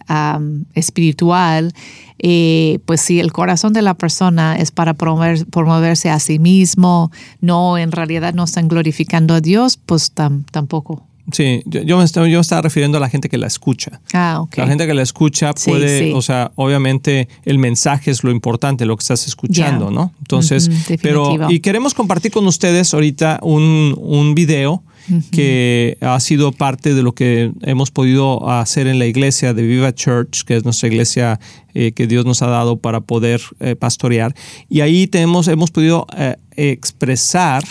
espiritual, 0.74 1.74
eh, 2.20 2.80
pues 2.86 3.02
si 3.02 3.20
el 3.20 3.32
corazón 3.32 3.74
de 3.74 3.82
la 3.82 3.94
persona 3.94 4.56
es 4.56 4.72
para 4.72 4.96
promover, 4.96 5.46
promoverse 5.48 6.10
a 6.10 6.20
sí 6.20 6.40
mismo, 6.40 7.12
no 7.42 7.78
en 7.78 7.92
realidad 7.92 8.34
no 8.34 8.44
están 8.44 8.68
glorificando 8.68 9.36
a 9.36 9.42
Dios, 9.42 9.78
pues 9.78 10.12
tampoco. 10.12 11.07
Sí, 11.32 11.62
yo, 11.66 11.98
me 11.98 12.04
estaba, 12.04 12.28
yo 12.28 12.40
estaba 12.40 12.62
refiriendo 12.62 12.98
a 12.98 13.02
la 13.02 13.10
gente 13.10 13.28
que 13.28 13.38
la 13.38 13.48
escucha. 13.48 14.00
Ah, 14.14 14.40
ok. 14.42 14.58
La 14.58 14.68
gente 14.68 14.88
que 14.88 14.94
la 14.94 15.02
escucha 15.02 15.54
puede, 15.54 16.14
o 16.14 16.22
sea, 16.22 16.52
obviamente 16.56 17.28
el 17.44 17.60
mensaje 17.60 18.12
es 18.12 18.24
lo 18.24 18.32
importante, 18.32 18.86
lo 18.86 18.96
que 18.96 19.02
estás 19.02 19.28
escuchando, 19.28 19.92
¿no? 19.92 20.14
Entonces, 20.20 20.70
pero, 21.02 21.50
y 21.50 21.60
queremos 21.60 21.94
compartir 21.94 22.32
con 22.32 22.48
ustedes 22.48 22.94
ahorita 22.94 23.40
un, 23.42 23.96
un 23.98 24.36
video 24.36 24.84
que 25.32 25.98
ha 26.02 26.20
sido 26.20 26.52
parte 26.52 26.94
de 26.94 27.02
lo 27.02 27.14
que 27.14 27.52
hemos 27.62 27.92
podido 27.92 28.50
hacer 28.50 28.88
en 28.88 29.00
la 29.00 29.06
iglesia 29.06 29.54
de 29.54 29.64
Viva 29.64 29.94
Church, 29.94 30.44
que 30.44 30.58
es 30.58 30.64
nuestra 30.64 30.88
iglesia 30.88 31.40
eh, 31.74 31.92
que 31.94 32.08
Dios 32.08 32.26
nos 32.26 32.42
ha 32.42 32.48
dado 32.48 32.78
para 32.78 33.02
poder 33.02 33.42
eh, 33.60 33.76
pastorear. 33.76 34.36
Y 34.70 34.82
ahí 34.82 35.08
tenemos, 35.08 35.48
hemos 35.48 35.72
podido 35.72 36.08
eh, 36.18 36.36
expresar 36.58 37.64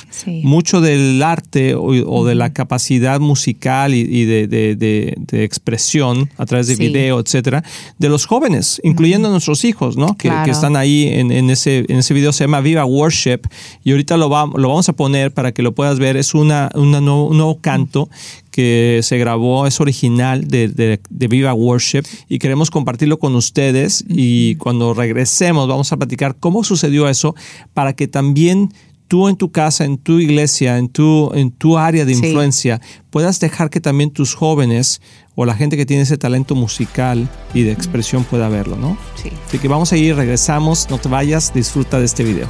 mucho 0.42 0.80
del 0.80 1.22
arte 1.22 1.74
o, 1.74 2.24
de 2.24 2.34
la 2.34 2.52
capacidad 2.52 3.20
musical 3.20 3.94
y, 3.94 4.24
de, 4.24 5.16
expresión 5.32 6.30
a 6.38 6.46
través 6.46 6.68
de 6.68 6.76
video, 6.76 7.20
etcétera, 7.20 7.62
de 7.98 8.08
los 8.08 8.26
jóvenes, 8.26 8.80
incluyendo 8.84 9.28
a 9.28 9.30
nuestros 9.30 9.64
hijos, 9.64 9.96
¿no? 9.96 10.16
Que, 10.16 10.30
están 10.46 10.76
ahí 10.76 11.08
en, 11.08 11.50
ese, 11.50 11.84
en 11.88 11.98
ese 11.98 12.14
video, 12.14 12.32
se 12.32 12.44
llama 12.44 12.60
Viva 12.60 12.84
Worship, 12.84 13.40
y 13.84 13.90
ahorita 13.90 14.16
lo, 14.16 14.28
lo 14.28 14.68
vamos 14.68 14.88
a 14.88 14.92
poner 14.92 15.32
para 15.32 15.52
que 15.52 15.62
lo 15.62 15.74
puedas 15.74 15.98
ver. 15.98 16.16
Es 16.16 16.34
una, 16.34 16.70
una 16.74 16.96
un 16.98 17.36
nuevo 17.36 17.58
canto 17.60 18.08
que 18.56 19.00
se 19.02 19.18
grabó, 19.18 19.66
es 19.66 19.82
original 19.82 20.48
de, 20.48 20.68
de, 20.68 21.28
Viva 21.28 21.52
Worship 21.52 22.04
y 22.26 22.38
queremos 22.38 22.70
compartirlo 22.70 23.18
con 23.18 23.34
ustedes 23.34 24.02
y 24.08 24.54
cuando 24.54 24.94
regresemos 24.94 25.68
vamos 25.68 25.92
a 25.92 25.98
platicar 25.98 26.36
cómo 26.40 26.64
sucedió 26.64 27.06
eso 27.06 27.34
para 27.74 27.92
que 27.92 28.08
también 28.08 28.70
tú 29.08 29.28
en 29.28 29.36
tu 29.36 29.52
casa, 29.52 29.84
en 29.84 29.98
tu 29.98 30.20
iglesia, 30.20 30.78
en 30.78 30.88
tu, 30.88 31.32
en 31.34 31.50
tu 31.50 31.76
área 31.76 32.06
de 32.06 32.12
influencia, 32.12 32.80
puedas 33.10 33.40
dejar 33.40 33.68
que 33.68 33.82
también 33.82 34.10
tus 34.10 34.34
jóvenes 34.34 35.02
o 35.34 35.44
la 35.44 35.54
gente 35.54 35.76
que 35.76 35.84
tiene 35.84 36.04
ese 36.04 36.16
talento 36.16 36.54
musical 36.54 37.28
y 37.52 37.62
de 37.62 37.72
expresión 37.72 38.24
pueda 38.24 38.48
verlo, 38.48 38.76
¿no? 38.76 38.96
Sí. 39.22 39.28
Así 39.46 39.58
que 39.58 39.68
vamos 39.68 39.92
a 39.92 39.98
ir, 39.98 40.16
regresamos, 40.16 40.88
no 40.88 40.96
te 40.96 41.10
vayas, 41.10 41.52
disfruta 41.52 41.98
de 41.98 42.06
este 42.06 42.24
video. 42.24 42.48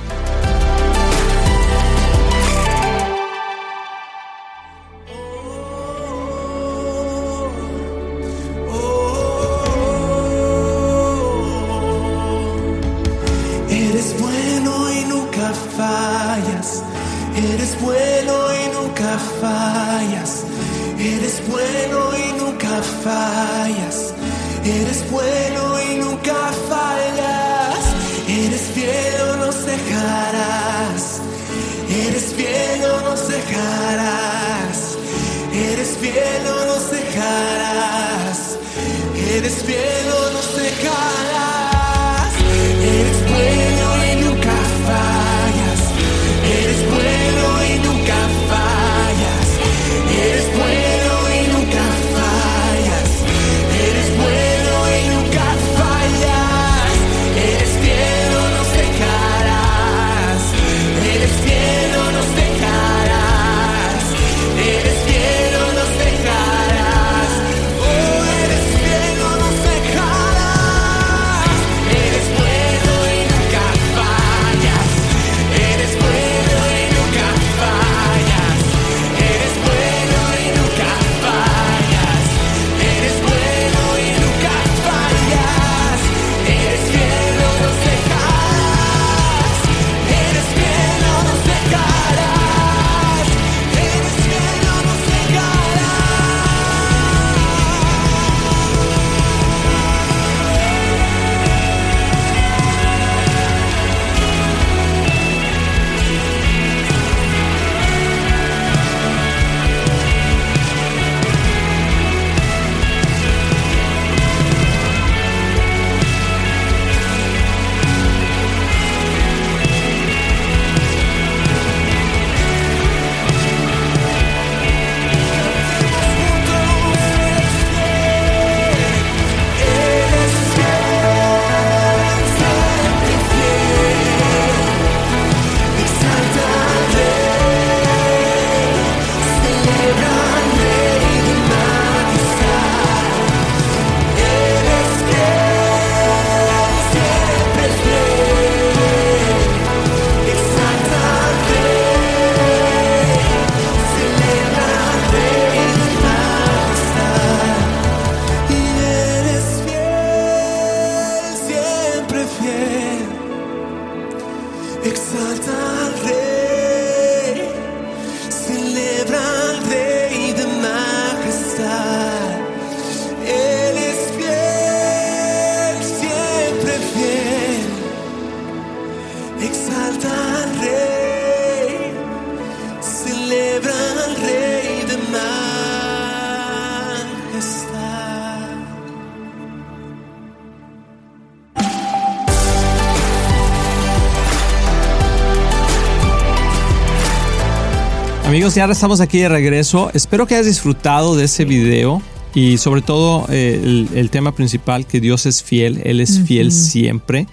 Amigos, 198.37 198.55
ya 198.55 198.67
estamos 198.67 199.01
aquí 199.01 199.21
de 199.21 199.31
regreso. 199.31 199.91
Espero 199.95 200.27
que 200.27 200.35
hayas 200.35 200.45
disfrutado 200.45 201.17
de 201.17 201.25
ese 201.25 201.47
video 201.47 202.03
y 202.35 202.59
sobre 202.59 202.83
todo 202.83 203.25
eh, 203.31 203.87
el, 203.95 204.11
tema 204.11 204.35
principal, 204.35 204.87
que 204.87 205.01
Dios 205.01 205.25
es 205.25 205.43
fiel, 205.43 205.81
Él 205.85 206.03
es 206.03 206.21
fiel 206.21 206.53
siempre. 206.53 207.27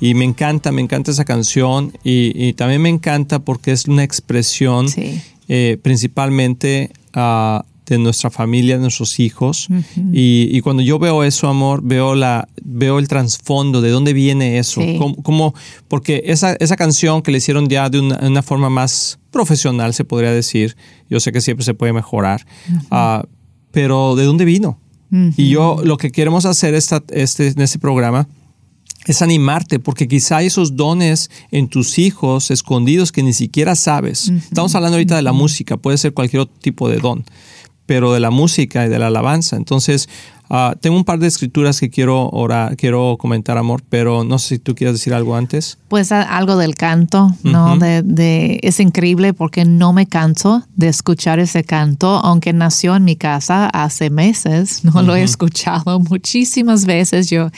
Y 0.00 0.14
me 0.14 0.24
encanta, 0.24 0.72
me 0.72 0.82
encanta 0.82 1.12
esa 1.12 1.24
canción 1.24 1.96
y, 2.02 2.54
también 2.54 2.82
me 2.82 2.88
encanta 2.88 3.38
porque 3.38 3.70
es 3.70 3.84
una 3.84 4.02
expresión 4.02 4.88
eh, 5.46 5.78
principalmente 5.80 6.90
uh, 7.14 7.62
de 7.94 7.98
nuestra 7.98 8.30
familia, 8.30 8.76
de 8.76 8.82
nuestros 8.82 9.20
hijos. 9.20 9.68
y, 10.12 10.60
cuando 10.60 10.82
yo 10.82 10.98
veo 10.98 11.24
eso, 11.24 11.48
amor, 11.48 11.80
veo, 11.82 12.14
la, 12.14 12.48
veo 12.62 12.98
el 12.98 13.08
trasfondo, 13.08 13.80
de 13.80 13.90
dónde 13.90 14.12
viene 14.12 14.58
eso. 14.58 14.80
Cómo, 15.22 15.54
porque 15.88 16.22
esa, 16.26 16.54
esa 16.54 16.76
canción 16.76 17.22
que 17.22 17.30
le 17.30 17.38
hicieron 17.38 17.68
ya 17.68 17.88
de 17.88 18.00
una, 18.00 18.42
forma 18.42 18.70
más 18.70 19.18
profesional, 19.30 19.94
se 19.94 20.04
podría 20.04 20.32
decir, 20.32 20.76
yo 21.10 21.20
sé 21.20 21.32
que 21.32 21.40
siempre 21.40 21.64
se 21.64 21.74
puede 21.74 21.92
mejorar, 21.92 22.46
ah, 22.90 23.24
pero 23.70 24.16
¿de 24.16 24.24
dónde 24.24 24.44
vino? 24.44 24.80
Y 25.10 25.48
yo 25.48 25.80
lo 25.84 25.96
que 25.96 26.12
queremos 26.12 26.44
hacer 26.44 26.74
esta, 26.74 27.02
este, 27.10 27.48
en 27.48 27.60
este 27.62 27.78
programa 27.78 28.28
es 29.06 29.22
animarte, 29.22 29.78
porque 29.78 30.06
quizá 30.06 30.38
hay 30.38 30.46
esos 30.46 30.76
dones 30.76 31.30
en 31.50 31.68
tus 31.68 31.98
hijos 31.98 32.50
escondidos 32.50 33.10
que 33.10 33.22
ni 33.22 33.32
siquiera 33.32 33.74
sabes. 33.74 34.28
Estamos 34.28 34.74
hablando 34.74 34.96
ahorita 34.96 35.16
de 35.16 35.22
la 35.22 35.32
música, 35.32 35.76
puede 35.76 35.96
ser 35.96 36.12
cualquier 36.12 36.42
otro 36.42 36.54
tipo 36.60 36.88
de 36.88 36.98
don 36.98 37.24
pero 37.88 38.12
de 38.12 38.20
la 38.20 38.30
música 38.30 38.84
y 38.84 38.90
de 38.90 38.98
la 38.98 39.06
alabanza. 39.06 39.56
Entonces, 39.56 40.10
ah, 40.50 40.76
tengo 40.78 40.94
un 40.94 41.04
par 41.04 41.18
de 41.20 41.26
escrituras 41.26 41.80
que 41.80 41.88
quiero 41.88 42.28
orar, 42.28 42.76
quiero 42.76 43.16
comentar, 43.18 43.56
amor, 43.56 43.82
pero 43.88 44.24
no 44.24 44.38
sé 44.38 44.56
si 44.56 44.58
tú 44.58 44.74
quieres 44.74 44.92
decir 44.92 45.14
algo 45.14 45.34
antes. 45.34 45.78
Pues 45.88 46.12
algo 46.12 46.58
del 46.58 46.74
canto, 46.74 47.34
¿no? 47.44 47.78
de, 47.78 48.60
es 48.62 48.78
increíble 48.78 49.32
porque 49.32 49.64
no 49.64 49.94
me 49.94 50.06
canso 50.06 50.64
de 50.76 50.88
escuchar 50.88 51.38
ese 51.38 51.64
canto, 51.64 52.08
aunque 52.18 52.52
nació 52.52 52.94
en 52.94 53.04
mi 53.04 53.16
casa 53.16 53.68
hace 53.68 54.10
meses, 54.10 54.84
no 54.84 55.00
lo 55.00 55.16
he 55.16 55.22
escuchado 55.22 55.98
muchísimas 55.98 56.84
veces. 56.84 57.30
Yo 57.30 57.48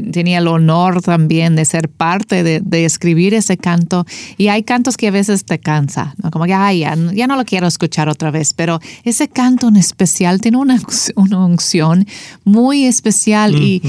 tenía 0.00 0.38
el 0.38 0.48
honor 0.48 1.02
también 1.02 1.56
de 1.56 1.64
ser 1.64 1.88
parte 1.88 2.42
de, 2.42 2.84
escribir 2.84 3.34
ese 3.34 3.56
canto. 3.56 4.06
Y 4.36 4.48
hay 4.48 4.62
cantos 4.62 4.96
que 4.96 5.08
a 5.08 5.10
veces 5.10 5.44
te 5.44 5.58
cansa, 5.58 6.14
¿no? 6.22 6.30
Como 6.30 6.46
que, 6.46 6.54
ay, 6.54 6.80
ya, 6.80 6.96
no 6.96 7.36
lo 7.36 7.44
quiero 7.44 7.66
escuchar 7.66 8.08
otra 8.08 8.30
vez, 8.30 8.54
pero 8.54 8.80
ese 9.04 9.28
canto 9.28 9.68
en 9.68 9.76
especial 9.76 10.40
tiene 10.40 10.56
una, 10.56 10.80
una 11.14 11.44
unción 11.44 12.06
muy 12.44 12.84
especial 12.84 13.54
y, 13.54 13.82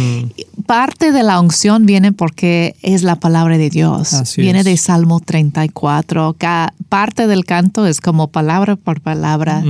parte 0.68 1.12
de 1.12 1.24
la 1.24 1.40
unción 1.40 1.86
viene 1.86 2.14
porque 2.14 2.76
es 2.82 3.04
la 3.04 3.20
palabra 3.20 3.58
de 3.58 3.70
Dios. 3.70 4.36
viene 4.38 4.64
de 4.64 4.78
Salmo 4.78 5.20
34. 5.20 6.36
Cada 6.38 6.74
parte 6.90 7.28
del 7.28 7.44
canto 7.46 7.86
es 7.86 8.00
como 8.00 8.28
palabra 8.28 8.76
por 8.76 9.02
palabra, 9.02 9.64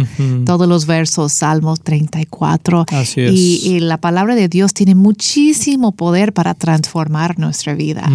todos 0.45 0.67
los 0.67 0.85
versos, 0.85 1.33
Salmo 1.33 1.77
34. 1.77 2.85
Así 2.89 3.21
es. 3.21 3.33
y 3.33 3.79
la 3.79 3.97
palabra 3.97 4.35
de 4.35 4.47
Dios 4.47 4.73
tiene 4.73 4.95
muchísimo 4.95 5.93
poder 5.93 6.22
para 6.31 6.53
transformar 6.53 7.37
nuestra 7.37 7.73
vida. 7.73 8.09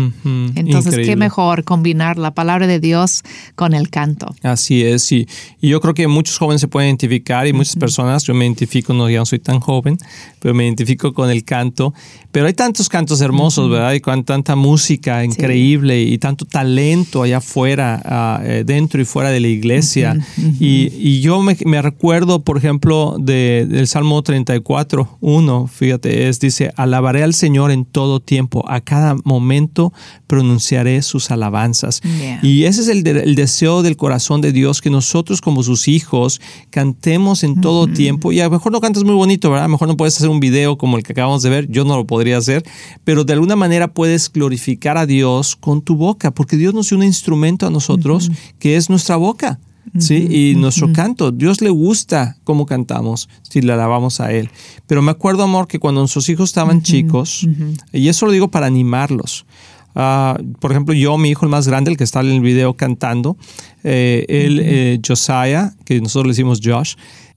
Entonces, 0.55 0.95
qué 1.07 1.17
mejor 1.17 1.65
combinar 1.65 2.17
la 2.17 2.33
palabra 2.33 2.67
de 2.67 2.81
Dios 2.81 3.23
con 3.55 3.75
el 3.75 3.91
canto. 3.91 4.35
Así 4.43 4.83
es, 4.83 5.13
y, 5.13 5.29
y 5.61 5.69
yo 5.69 5.81
creo 5.83 5.93
que 5.93 6.09
muchos 6.09 6.39
jóvenes 6.39 6.63
se 6.63 6.69
pueden 6.69 6.89
identificar 6.89 7.47
y 7.47 7.53
muchas 7.53 7.77
personas, 7.77 8.25
yo 8.25 8.33
me 8.33 8.47
identifico, 8.47 8.95
no, 8.95 9.11
ya 9.11 9.19
no 9.19 9.27
soy 9.27 9.41
tan 9.41 9.61
joven, 9.61 9.99
pero 10.41 10.55
me 10.55 10.65
identifico 10.65 11.13
con 11.13 11.31
el 11.31 11.45
canto. 11.45 11.93
Pero 12.31 12.47
hay 12.47 12.55
tantos 12.55 12.89
cantos 12.89 13.21
hermosos, 13.21 13.71
¿verdad? 13.71 13.93
Y 13.93 14.01
con 14.01 14.23
tanta 14.25 14.55
música 14.55 15.25
increíble 15.25 16.03
y 16.03 16.19
tanto 16.19 16.45
talento 16.45 17.23
allá 17.23 17.39
afuera, 17.39 18.41
eh, 18.45 18.63
dentro 18.65 19.01
y 19.01 19.05
fuera 19.05 19.31
de 19.31 19.41
la 19.41 19.49
iglesia. 19.49 20.17
Y, 20.61 20.93
y, 20.97 21.21
yo 21.21 21.41
me, 21.43 21.57
me, 21.65 21.83
recuerdo, 21.83 22.41
por 22.41 22.59
ejemplo, 22.59 23.17
de, 23.19 23.67
del 23.69 23.89
Salmo 23.89 24.23
34, 24.23 25.19
1, 25.21 25.67
fíjate, 25.67 26.29
es, 26.29 26.39
dice, 26.39 26.73
alabaré 26.77 27.23
al 27.23 27.35
Señor 27.35 27.71
en 27.71 27.85
todo 27.85 27.98
tiempo, 28.21 28.65
a 28.69 28.81
cada 28.81 29.17
momento 29.25 29.93
pronunciaré 30.27 31.03
sus 31.03 31.31
alabanzas. 31.31 32.01
Y 32.43 32.65
ese 32.65 32.83
es 32.83 32.89
el, 32.89 33.07
el, 33.07 33.35
deseo 33.35 33.83
del 33.83 33.97
corazón 33.97 34.41
de 34.41 34.53
Dios, 34.53 34.81
que 34.81 34.91
nosotros 34.91 35.41
como 35.41 35.63
sus 35.63 35.89
hijos 35.89 36.41
cantemos 36.71 37.45
en 37.45 37.61
todo 37.61 37.87
tiempo. 37.87 38.33
Y 38.33 38.41
a 38.41 38.45
lo 38.45 38.51
mejor 38.51 38.73
no 38.73 38.81
cantas 38.81 39.05
muy 39.05 39.15
bonito, 39.15 39.51
¿verdad? 39.51 39.65
A 39.65 39.69
lo 39.69 39.73
mejor 39.73 39.89
no 39.89 39.97
puedes 39.97 40.17
hacer 40.17 40.29
un 40.29 40.41
video 40.41 40.79
como 40.79 40.97
el 40.97 41.03
que 41.03 41.13
acabamos 41.13 41.43
de 41.43 41.51
ver, 41.51 41.69
yo 41.69 41.85
no 41.85 41.97
lo 41.97 42.07
podría 42.07 42.39
hacer, 42.39 42.63
pero 43.05 43.25
de 43.25 43.33
alguna 43.33 43.57
manera 43.57 43.89
puedes 43.89 44.33
glorificar 44.33 44.99
a 44.99 45.07
Dios 45.07 45.57
con 45.57 45.83
tu 45.83 45.97
boca, 45.97 46.31
porque 46.31 46.57
Dios 46.57 46.75
nos 46.75 46.89
dio 46.89 46.99
un 46.99 47.05
instrumento 47.05 47.67
a 47.67 47.71
nosotros 47.71 48.31
que 48.59 48.77
es 48.77 48.91
nuestra 48.91 49.17
boca. 49.17 49.59
¿Sí? 49.99 50.27
Y 50.31 50.55
nuestro 50.57 50.93
canto, 50.93 51.33
Dios 51.33 51.61
le 51.61 51.71
gusta 51.71 52.37
cómo 52.45 52.67
cantamos 52.67 53.29
si 53.43 53.63
le 53.63 53.73
alabamos 53.73 54.21
a 54.21 54.33
Él. 54.33 54.51
Pero 54.87 55.03
me 55.03 55.11
acuerdo, 55.11 55.43
amor, 55.43 55.69
que 55.69 55.79
cuando 55.79 56.01
nuestros 56.01 56.29
hijos 56.29 56.51
estaban 56.51 56.83
chicos, 56.83 57.47
y 57.93 58.09
eso 58.09 58.27
lo 58.27 58.33
digo 58.33 58.49
para 58.49 58.67
animarlos, 58.67 59.47
ah, 59.95 60.39
por 60.61 60.71
ejemplo, 60.73 60.95
yo, 60.95 61.17
mi 61.19 61.31
hijo 61.31 61.45
el 61.45 61.51
más 61.51 61.67
grande, 61.67 61.91
el 61.91 61.97
que 61.97 62.05
está 62.05 62.21
en 62.21 62.29
el 62.29 62.41
video 62.41 62.75
cantando, 62.75 63.37
eh, 63.85 64.25
él, 64.29 64.61
eh, 64.63 65.01
Josiah, 65.07 65.75
que 65.85 66.01
nosotros 66.01 66.27
le 66.27 66.31
decimos 66.33 66.61
Josh, 66.63 66.95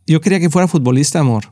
yo 0.08 0.22
quería 0.22 0.40
que 0.40 0.50
fuera 0.50 0.68
futbolista, 0.68 1.20
amor. 1.20 1.46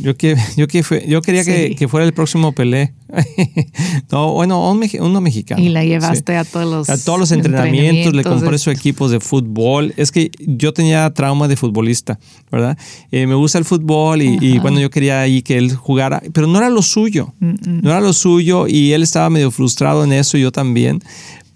Yo, 0.00 0.16
que, 0.16 0.36
yo, 0.56 0.68
que 0.68 0.84
yo 1.08 1.22
quería 1.22 1.44
que, 1.44 1.88
fuera 1.88 2.06
el 2.06 2.12
próximo 2.12 2.52
Pelé. 2.52 2.94
no, 4.12 4.32
bueno, 4.32 4.70
uno 4.70 5.20
mexicano. 5.20 5.60
Y 5.60 5.70
la 5.70 5.84
llevaste 5.84 6.36
a 6.36 6.44
todos 6.44 6.70
los 6.70 6.88
A 6.88 7.02
todos 7.02 7.18
los 7.18 7.32
entrenamientos, 7.32 8.14
le 8.14 8.22
compré 8.22 8.58
su 8.58 8.70
equipos 8.70 9.10
de 9.10 9.18
fútbol. 9.18 9.92
Es 9.96 10.12
que 10.12 10.30
yo 10.38 10.72
tenía 10.72 11.12
trauma 11.12 11.48
de 11.48 11.56
futbolista, 11.56 12.18
¿verdad? 12.52 12.78
Eh, 13.10 13.26
me 13.26 13.34
gusta 13.34 13.58
el 13.58 13.64
fútbol 13.64 14.22
y, 14.22 14.58
bueno, 14.60 14.78
yo 14.78 14.90
quería 14.90 15.20
ahí 15.20 15.42
que 15.42 15.58
él 15.58 15.74
jugara, 15.74 16.22
pero 16.32 16.46
no 16.46 16.58
era 16.58 16.70
lo 16.70 16.82
suyo. 16.82 17.34
No 17.40 17.90
era 17.90 18.00
lo 18.00 18.12
suyo 18.12 18.68
y 18.68 18.92
él 18.92 19.02
estaba 19.02 19.30
medio 19.30 19.50
frustrado 19.50 20.04
en 20.04 20.12
eso 20.12 20.38
y 20.38 20.42
yo 20.42 20.52
también 20.52 21.02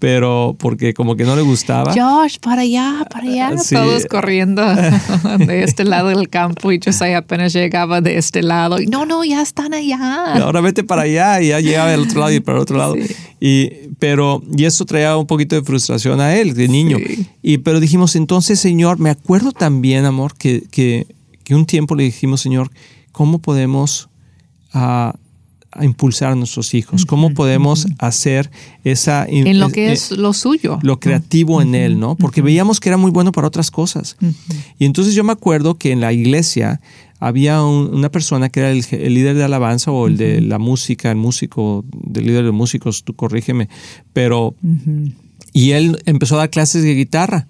pero 0.03 0.53
porque 0.59 0.93
como 0.93 1.15
que 1.15 1.23
no 1.23 1.33
le 1.33 1.43
gustaba. 1.43 1.93
Josh, 1.93 2.35
para 2.41 2.63
allá, 2.63 3.07
para 3.09 3.23
allá. 3.23 3.53
Todos 3.69 4.05
corriendo 4.05 4.61
de 5.47 5.63
este 5.63 5.85
lado 5.85 6.09
del 6.09 6.27
campo 6.27 6.73
y 6.73 6.79
yo 6.79 6.91
apenas 7.15 7.53
llegaba 7.53 8.01
de 8.01 8.17
este 8.17 8.43
lado. 8.43 8.81
Y, 8.81 8.87
no, 8.87 9.05
no, 9.05 9.23
ya 9.23 9.41
están 9.41 9.73
allá. 9.73 10.33
ahora 10.43 10.59
vete 10.59 10.83
para 10.83 11.03
allá 11.03 11.41
y 11.41 11.47
ya 11.47 11.61
llegaba 11.61 11.91
del 11.91 12.01
otro 12.01 12.19
lado 12.19 12.33
y 12.33 12.41
para 12.41 12.57
el 12.57 12.61
otro 12.63 12.77
lado. 12.77 12.95
Y, 13.39 13.69
pero, 13.97 14.43
y 14.53 14.65
eso 14.65 14.83
traía 14.83 15.15
un 15.15 15.25
poquito 15.25 15.55
de 15.55 15.63
frustración 15.63 16.19
a 16.19 16.35
él, 16.35 16.53
de 16.53 16.67
niño. 16.67 16.97
Y, 17.41 17.59
pero 17.59 17.79
dijimos, 17.79 18.17
entonces, 18.17 18.59
Señor, 18.59 18.99
me 18.99 19.09
acuerdo 19.09 19.53
también, 19.53 20.03
amor, 20.03 20.35
que, 20.35 20.63
que, 20.69 21.07
que 21.45 21.55
un 21.55 21.65
tiempo 21.65 21.95
le 21.95 22.03
dijimos, 22.03 22.41
Señor, 22.41 22.69
¿cómo 23.13 23.39
podemos... 23.39 24.09
Uh, 24.73 25.13
a 25.75 25.85
impulsar 25.85 26.31
a 26.31 26.35
nuestros 26.35 26.73
hijos, 26.73 27.05
cómo 27.05 27.33
podemos 27.33 27.87
hacer 27.97 28.51
esa... 28.83 29.25
En 29.27 29.59
lo 29.59 29.69
que 29.69 29.91
es 29.91 30.11
lo 30.11 30.33
suyo. 30.33 30.79
Lo 30.81 30.99
creativo 30.99 31.61
en 31.61 31.75
él, 31.75 31.99
¿no? 31.99 32.15
Porque 32.15 32.41
veíamos 32.41 32.79
que 32.79 32.89
era 32.89 32.97
muy 32.97 33.11
bueno 33.11 33.31
para 33.31 33.47
otras 33.47 33.71
cosas. 33.71 34.17
Y 34.79 34.85
entonces 34.85 35.15
yo 35.15 35.23
me 35.23 35.31
acuerdo 35.31 35.75
que 35.75 35.91
en 35.91 36.01
la 36.01 36.13
iglesia 36.13 36.81
había 37.19 37.63
una 37.63 38.09
persona 38.09 38.49
que 38.49 38.59
era 38.59 38.71
el, 38.71 38.83
líder 39.13 39.35
de 39.35 39.43
alabanza 39.43 39.91
o 39.91 40.07
el 40.07 40.17
de 40.17 40.41
la 40.41 40.59
música, 40.59 41.09
el 41.09 41.17
músico, 41.17 41.85
el 42.13 42.25
líder 42.25 42.45
de 42.45 42.51
músicos, 42.51 43.03
tú 43.03 43.13
corrígeme, 43.13 43.69
pero... 44.13 44.55
Y 45.55 45.71
él 45.71 46.01
empezó 46.05 46.35
a 46.35 46.39
dar 46.39 46.49
clases 46.49 46.81
de 46.81 46.95
guitarra. 46.95 47.47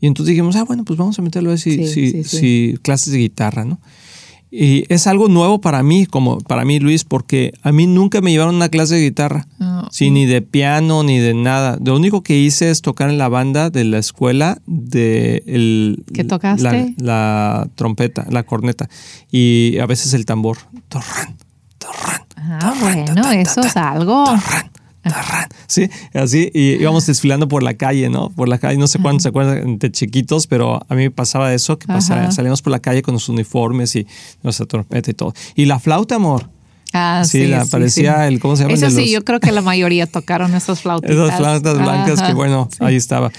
Y 0.00 0.06
entonces 0.06 0.30
dijimos, 0.30 0.56
ah, 0.56 0.64
bueno, 0.64 0.84
pues 0.84 0.98
vamos 0.98 1.18
a 1.18 1.22
meterlo 1.22 1.52
a 1.52 1.58
si, 1.58 1.86
si 2.24 2.78
clases 2.82 3.12
de 3.12 3.18
guitarra, 3.18 3.64
¿no? 3.64 3.78
Y 4.50 4.84
es 4.92 5.06
algo 5.06 5.28
nuevo 5.28 5.60
para 5.60 5.82
mí, 5.82 6.06
como 6.06 6.38
para 6.38 6.64
mí, 6.64 6.78
Luis, 6.78 7.04
porque 7.04 7.52
a 7.62 7.72
mí 7.72 7.86
nunca 7.86 8.20
me 8.20 8.30
llevaron 8.30 8.54
una 8.54 8.68
clase 8.68 8.94
de 8.94 9.02
guitarra, 9.02 9.46
sí, 9.90 10.10
ni 10.10 10.24
de 10.24 10.40
piano, 10.40 11.02
ni 11.02 11.18
de 11.18 11.34
nada. 11.34 11.78
Lo 11.84 11.96
único 11.96 12.22
que 12.22 12.38
hice 12.38 12.70
es 12.70 12.80
tocar 12.80 13.10
en 13.10 13.18
la 13.18 13.28
banda 13.28 13.70
de 13.70 13.84
la 13.84 13.98
escuela 13.98 14.58
de 14.66 15.42
el, 15.46 16.04
¿Qué 16.14 16.24
tocaste? 16.24 16.94
La, 16.98 17.68
trompeta, 17.74 18.26
la 18.30 18.44
corneta 18.44 18.88
y 19.30 19.78
a 19.78 19.86
veces 19.86 20.14
el 20.14 20.26
tambor. 20.26 20.58
Torran, 20.88 21.36
torran. 21.78 22.22
Ah, 22.36 22.74
bueno, 22.80 23.30
eso 23.32 23.62
es 23.62 23.76
algo. 23.76 24.24
Sí, 25.66 25.88
así, 26.14 26.50
y 26.54 26.80
íbamos 26.80 27.06
desfilando 27.06 27.48
por 27.48 27.62
la 27.62 27.74
calle, 27.74 28.08
¿no? 28.08 28.30
Por 28.30 28.48
la 28.48 28.58
calle, 28.58 28.78
no 28.78 28.86
sé 28.86 28.98
cuántos 28.98 29.24
se 29.24 29.28
acuerdan 29.28 29.78
de 29.78 29.90
chiquitos, 29.90 30.46
pero 30.46 30.80
a 30.88 30.94
mí 30.94 31.02
me 31.02 31.10
pasaba 31.10 31.52
eso, 31.52 31.78
que 31.78 31.86
pasaba, 31.86 32.30
salíamos 32.30 32.62
por 32.62 32.70
la 32.70 32.80
calle 32.80 33.02
con 33.02 33.14
los 33.14 33.28
uniformes 33.28 33.96
y 33.96 34.06
nuestra 34.42 34.66
trompeta 34.66 35.10
y 35.10 35.14
todo. 35.14 35.34
Y 35.54 35.64
la 35.66 35.78
flauta, 35.78 36.16
amor. 36.16 36.50
Ah, 36.92 37.22
sí, 37.24 37.42
sí, 37.42 37.46
la, 37.46 37.64
parecía 37.64 38.26
el, 38.28 38.40
¿cómo 38.40 38.56
se 38.56 38.62
llama? 38.62 38.74
Eso 38.74 38.90
sí, 38.90 39.10
yo 39.10 39.24
creo 39.24 39.40
que 39.40 39.52
la 39.52 39.60
mayoría 39.60 40.06
tocaron 40.06 40.54
esas 40.54 40.80
flautas. 40.80 41.10
esas 41.10 41.36
flautas 41.36 41.78
blancas 41.78 42.22
que 42.22 42.32
bueno, 42.32 42.68
ahí 42.80 42.96
estaba. 42.96 43.30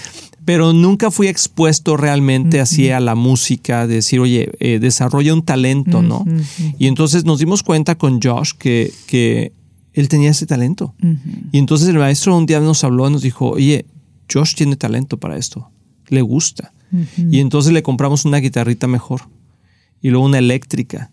pero 0.44 0.72
nunca 0.72 1.10
fui 1.10 1.28
expuesto 1.28 1.96
realmente 1.96 2.60
así 2.60 2.90
a 2.90 3.00
la 3.00 3.14
música, 3.14 3.86
de 3.86 3.96
decir, 3.96 4.20
oye, 4.20 4.50
eh, 4.60 4.78
desarrolla 4.78 5.34
un 5.34 5.42
talento, 5.42 6.02
¿no? 6.02 6.24
Y 6.78 6.86
entonces 6.86 7.24
nos 7.24 7.38
dimos 7.38 7.62
cuenta 7.62 7.96
con 7.96 8.20
Josh 8.22 8.52
que, 8.58 8.92
que 9.06 9.52
él 10.00 10.08
tenía 10.08 10.30
ese 10.30 10.46
talento. 10.46 10.94
Y 11.52 11.58
entonces 11.58 11.88
el 11.88 11.98
maestro 11.98 12.36
un 12.36 12.46
día 12.46 12.60
nos 12.60 12.84
habló 12.84 13.08
y 13.08 13.12
nos 13.12 13.22
dijo, 13.22 13.50
oye, 13.50 13.86
Josh 14.32 14.54
tiene 14.54 14.76
talento 14.76 15.18
para 15.18 15.36
esto, 15.36 15.70
le 16.08 16.22
gusta. 16.22 16.72
Y 17.16 17.40
entonces 17.40 17.72
le 17.72 17.82
compramos 17.82 18.24
una 18.24 18.38
guitarrita 18.38 18.86
mejor 18.86 19.22
y 20.00 20.10
luego 20.10 20.26
una 20.26 20.38
eléctrica. 20.38 21.10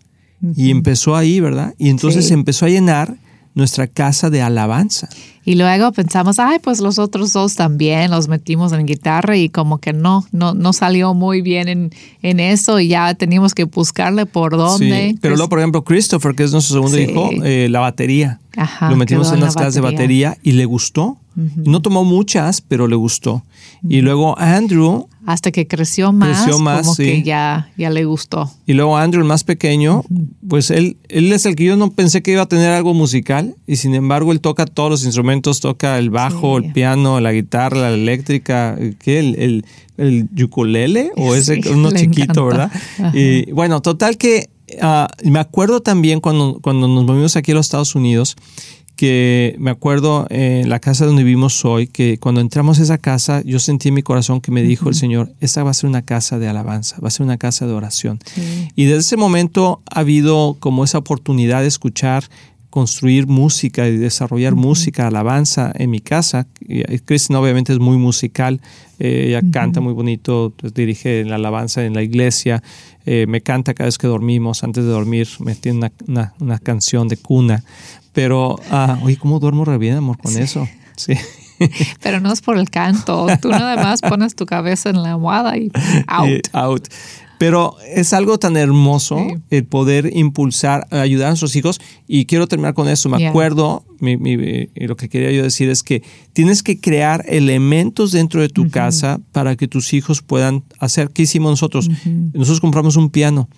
Y 0.54 0.70
empezó 0.70 1.16
ahí, 1.16 1.40
¿verdad? 1.40 1.74
Y 1.78 1.88
entonces 1.88 2.30
empezó 2.30 2.66
a 2.66 2.68
llenar 2.68 3.16
nuestra 3.56 3.86
casa 3.86 4.28
de 4.30 4.42
alabanza. 4.42 5.08
Y 5.42 5.54
luego 5.54 5.90
pensamos, 5.92 6.38
ay, 6.38 6.58
pues 6.62 6.80
los 6.80 6.98
otros 6.98 7.32
dos 7.32 7.54
también 7.54 8.10
los 8.10 8.28
metimos 8.28 8.72
en 8.72 8.84
guitarra 8.84 9.36
y 9.36 9.48
como 9.48 9.78
que 9.78 9.92
no, 9.92 10.26
no, 10.30 10.54
no 10.54 10.72
salió 10.72 11.14
muy 11.14 11.40
bien 11.40 11.68
en, 11.68 11.90
en 12.20 12.38
eso 12.38 12.78
y 12.80 12.88
ya 12.88 13.14
teníamos 13.14 13.54
que 13.54 13.64
buscarle 13.64 14.26
por 14.26 14.56
dónde. 14.56 15.10
Sí, 15.12 15.18
pero 15.22 15.36
luego, 15.36 15.48
por 15.48 15.60
ejemplo, 15.60 15.82
Christopher, 15.84 16.34
que 16.34 16.44
es 16.44 16.52
nuestro 16.52 16.74
segundo 16.74 16.98
hijo, 16.98 17.30
eh, 17.44 17.68
la 17.70 17.80
batería. 17.80 18.40
Lo 18.82 18.96
metimos 18.96 19.32
en 19.32 19.38
unas 19.38 19.54
clases 19.54 19.74
de 19.74 19.80
batería 19.80 20.36
y 20.42 20.52
le 20.52 20.66
gustó. 20.66 21.16
No 21.36 21.82
tomó 21.82 22.02
muchas, 22.02 22.62
pero 22.62 22.88
le 22.88 22.96
gustó. 22.96 23.44
Y 23.86 24.00
luego 24.00 24.38
Andrew. 24.38 25.06
Hasta 25.26 25.50
que 25.50 25.66
creció 25.66 26.12
más, 26.12 26.44
creció 26.44 26.58
más 26.60 26.82
como 26.82 26.96
que 26.96 27.22
ya, 27.22 27.70
ya 27.76 27.90
le 27.90 28.04
gustó. 28.04 28.50
Y 28.64 28.72
luego 28.72 28.96
Andrew, 28.96 29.20
el 29.20 29.28
más 29.28 29.44
pequeño, 29.44 30.04
pues 30.48 30.70
él, 30.70 30.96
él 31.08 31.32
es 31.32 31.44
el 31.44 31.56
que 31.56 31.64
yo 31.64 31.76
no 31.76 31.90
pensé 31.90 32.22
que 32.22 32.30
iba 32.30 32.42
a 32.42 32.46
tener 32.46 32.70
algo 32.70 32.94
musical. 32.94 33.56
Y 33.66 33.76
sin 33.76 33.94
embargo, 33.94 34.32
él 34.32 34.40
toca 34.40 34.64
todos 34.66 34.88
los 34.88 35.04
instrumentos, 35.04 35.60
toca 35.60 35.98
el 35.98 36.10
bajo, 36.10 36.56
el 36.58 36.72
piano, 36.72 37.20
la 37.20 37.32
guitarra, 37.32 37.80
la 37.80 37.90
eléctrica, 37.92 38.78
¿qué? 39.00 39.18
El, 39.18 39.34
el, 39.36 39.64
el 39.98 40.44
ukulele 40.44 41.10
o 41.16 41.34
ese 41.34 41.60
uno 41.70 41.90
chiquito, 41.90 42.46
¿verdad? 42.46 42.70
Y 43.12 43.50
bueno, 43.50 43.82
total 43.82 44.16
que 44.16 44.48
uh, 44.80 45.28
me 45.28 45.38
acuerdo 45.38 45.82
también 45.82 46.20
cuando, 46.20 46.60
cuando 46.62 46.88
nos 46.88 47.04
movimos 47.04 47.36
aquí 47.36 47.52
a 47.52 47.56
los 47.56 47.66
Estados 47.66 47.94
Unidos 47.94 48.36
que 48.96 49.54
me 49.58 49.70
acuerdo 49.70 50.26
en 50.30 50.68
la 50.68 50.80
casa 50.80 51.04
donde 51.04 51.22
vivimos 51.22 51.64
hoy, 51.64 51.86
que 51.86 52.18
cuando 52.18 52.40
entramos 52.40 52.80
a 52.80 52.82
esa 52.82 52.98
casa, 52.98 53.42
yo 53.44 53.58
sentí 53.58 53.88
en 53.88 53.94
mi 53.94 54.02
corazón 54.02 54.40
que 54.40 54.50
me 54.50 54.62
dijo 54.62 54.88
el 54.88 54.94
Señor, 54.94 55.32
esta 55.40 55.62
va 55.62 55.70
a 55.70 55.74
ser 55.74 55.88
una 55.88 56.02
casa 56.02 56.38
de 56.38 56.48
alabanza, 56.48 56.96
va 57.02 57.08
a 57.08 57.10
ser 57.10 57.24
una 57.24 57.36
casa 57.36 57.66
de 57.66 57.74
oración. 57.74 58.18
Y 58.74 58.86
desde 58.86 59.00
ese 59.00 59.16
momento 59.16 59.82
ha 59.90 60.00
habido 60.00 60.56
como 60.58 60.82
esa 60.82 60.98
oportunidad 60.98 61.60
de 61.60 61.68
escuchar 61.68 62.24
construir 62.76 63.26
música 63.26 63.88
y 63.88 63.96
desarrollar 63.96 64.54
música, 64.54 65.06
alabanza 65.06 65.72
en 65.76 65.88
mi 65.88 66.00
casa. 66.00 66.46
Kristen 67.06 67.34
obviamente 67.36 67.72
es 67.72 67.78
muy 67.78 67.96
musical, 67.96 68.60
eh, 68.98 69.28
ella 69.28 69.40
canta 69.50 69.80
muy 69.80 69.94
bonito, 69.94 70.52
pues, 70.54 70.74
dirige 70.74 71.24
la 71.24 71.36
alabanza 71.36 71.86
en 71.86 71.94
la 71.94 72.02
iglesia, 72.02 72.62
eh, 73.06 73.24
me 73.28 73.40
canta 73.40 73.72
cada 73.72 73.86
vez 73.86 73.96
que 73.96 74.06
dormimos, 74.06 74.62
antes 74.62 74.84
de 74.84 74.90
dormir 74.90 75.26
me 75.38 75.54
tiene 75.54 75.90
una, 76.06 76.34
una 76.38 76.58
canción 76.58 77.08
de 77.08 77.16
cuna. 77.16 77.64
Pero, 78.16 78.58
ah, 78.70 78.98
oye, 79.02 79.18
¿cómo 79.18 79.38
duermo 79.40 79.66
re 79.66 79.76
bien, 79.76 79.98
amor, 79.98 80.16
con 80.16 80.34
eso? 80.38 80.66
Sí. 80.96 81.12
Pero 82.02 82.18
no 82.18 82.32
es 82.32 82.40
por 82.40 82.56
el 82.56 82.70
canto. 82.70 83.26
Tú 83.42 83.50
nada 83.50 83.76
más 83.76 84.00
pones 84.00 84.34
tu 84.34 84.46
cabeza 84.46 84.88
en 84.88 85.02
la 85.02 85.12
almohada 85.12 85.58
y 85.58 85.70
out. 86.06 86.48
out. 86.54 86.88
Pero 87.36 87.76
es 87.94 88.14
algo 88.14 88.38
tan 88.38 88.56
hermoso 88.56 89.18
el 89.50 89.66
poder 89.66 90.16
impulsar, 90.16 90.86
ayudar 90.90 91.26
a 91.26 91.30
nuestros 91.32 91.56
hijos. 91.56 91.78
Y 92.08 92.24
quiero 92.24 92.46
terminar 92.46 92.72
con 92.72 92.88
eso. 92.88 93.10
Me 93.10 93.26
acuerdo, 93.26 93.84
lo 94.00 94.96
que 94.96 95.10
quería 95.10 95.30
yo 95.32 95.42
decir 95.42 95.68
es 95.68 95.82
que 95.82 96.02
tienes 96.32 96.62
que 96.62 96.80
crear 96.80 97.22
elementos 97.28 98.12
dentro 98.12 98.40
de 98.40 98.48
tu 98.48 98.70
casa 98.70 99.20
para 99.32 99.56
que 99.56 99.68
tus 99.68 99.92
hijos 99.92 100.22
puedan 100.22 100.64
hacer. 100.78 101.10
¿Qué 101.10 101.24
hicimos 101.24 101.50
nosotros? 101.50 101.90
Nosotros 102.32 102.62
compramos 102.62 102.96
un 102.96 103.10
piano 103.10 103.50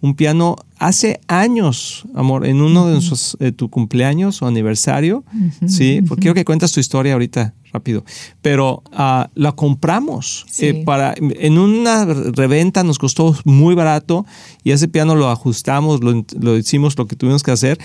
un 0.00 0.14
piano 0.14 0.56
hace 0.78 1.20
años, 1.26 2.04
amor, 2.14 2.46
en 2.46 2.60
uno 2.60 2.86
de 2.86 2.94
nuestros, 2.94 3.36
tu 3.56 3.70
cumpleaños 3.70 4.42
o 4.42 4.46
aniversario, 4.46 5.24
¿sí? 5.66 6.02
Porque 6.06 6.22
quiero 6.22 6.34
que 6.34 6.44
cuentas 6.44 6.72
tu 6.72 6.80
historia 6.80 7.14
ahorita 7.14 7.54
rápido, 7.72 8.04
pero 8.42 8.82
uh, 8.92 9.24
la 9.34 9.52
compramos 9.52 10.46
eh, 10.58 10.82
para, 10.84 11.14
en 11.16 11.58
una 11.58 12.04
reventa 12.04 12.82
nos 12.84 12.98
costó 12.98 13.36
muy 13.44 13.74
barato 13.74 14.24
y 14.64 14.70
ese 14.70 14.88
piano 14.88 15.14
lo 15.14 15.28
ajustamos, 15.28 16.00
lo, 16.02 16.56
hicimos 16.56 16.96
lo 16.96 17.06
que 17.06 17.16
tuvimos 17.16 17.42
que 17.42 17.50
hacer 17.50 17.78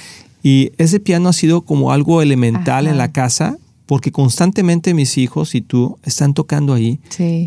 y 0.43 0.71
ese 0.78 1.00
piano 1.00 1.30
ha 1.30 1.34
sido 1.34 1.62
como 1.62 1.91
algo 1.91 2.21
elemental 2.21 2.88
en 2.88 2.97
la 2.97 3.12
casa 3.12 3.58
porque 3.92 4.14
constantemente 4.14 4.94
mis 4.94 5.18
hijos 5.18 5.54
y 5.54 5.60
tú 5.60 6.00
están 6.04 6.34
tocando 6.34 6.74
ahí 6.74 7.02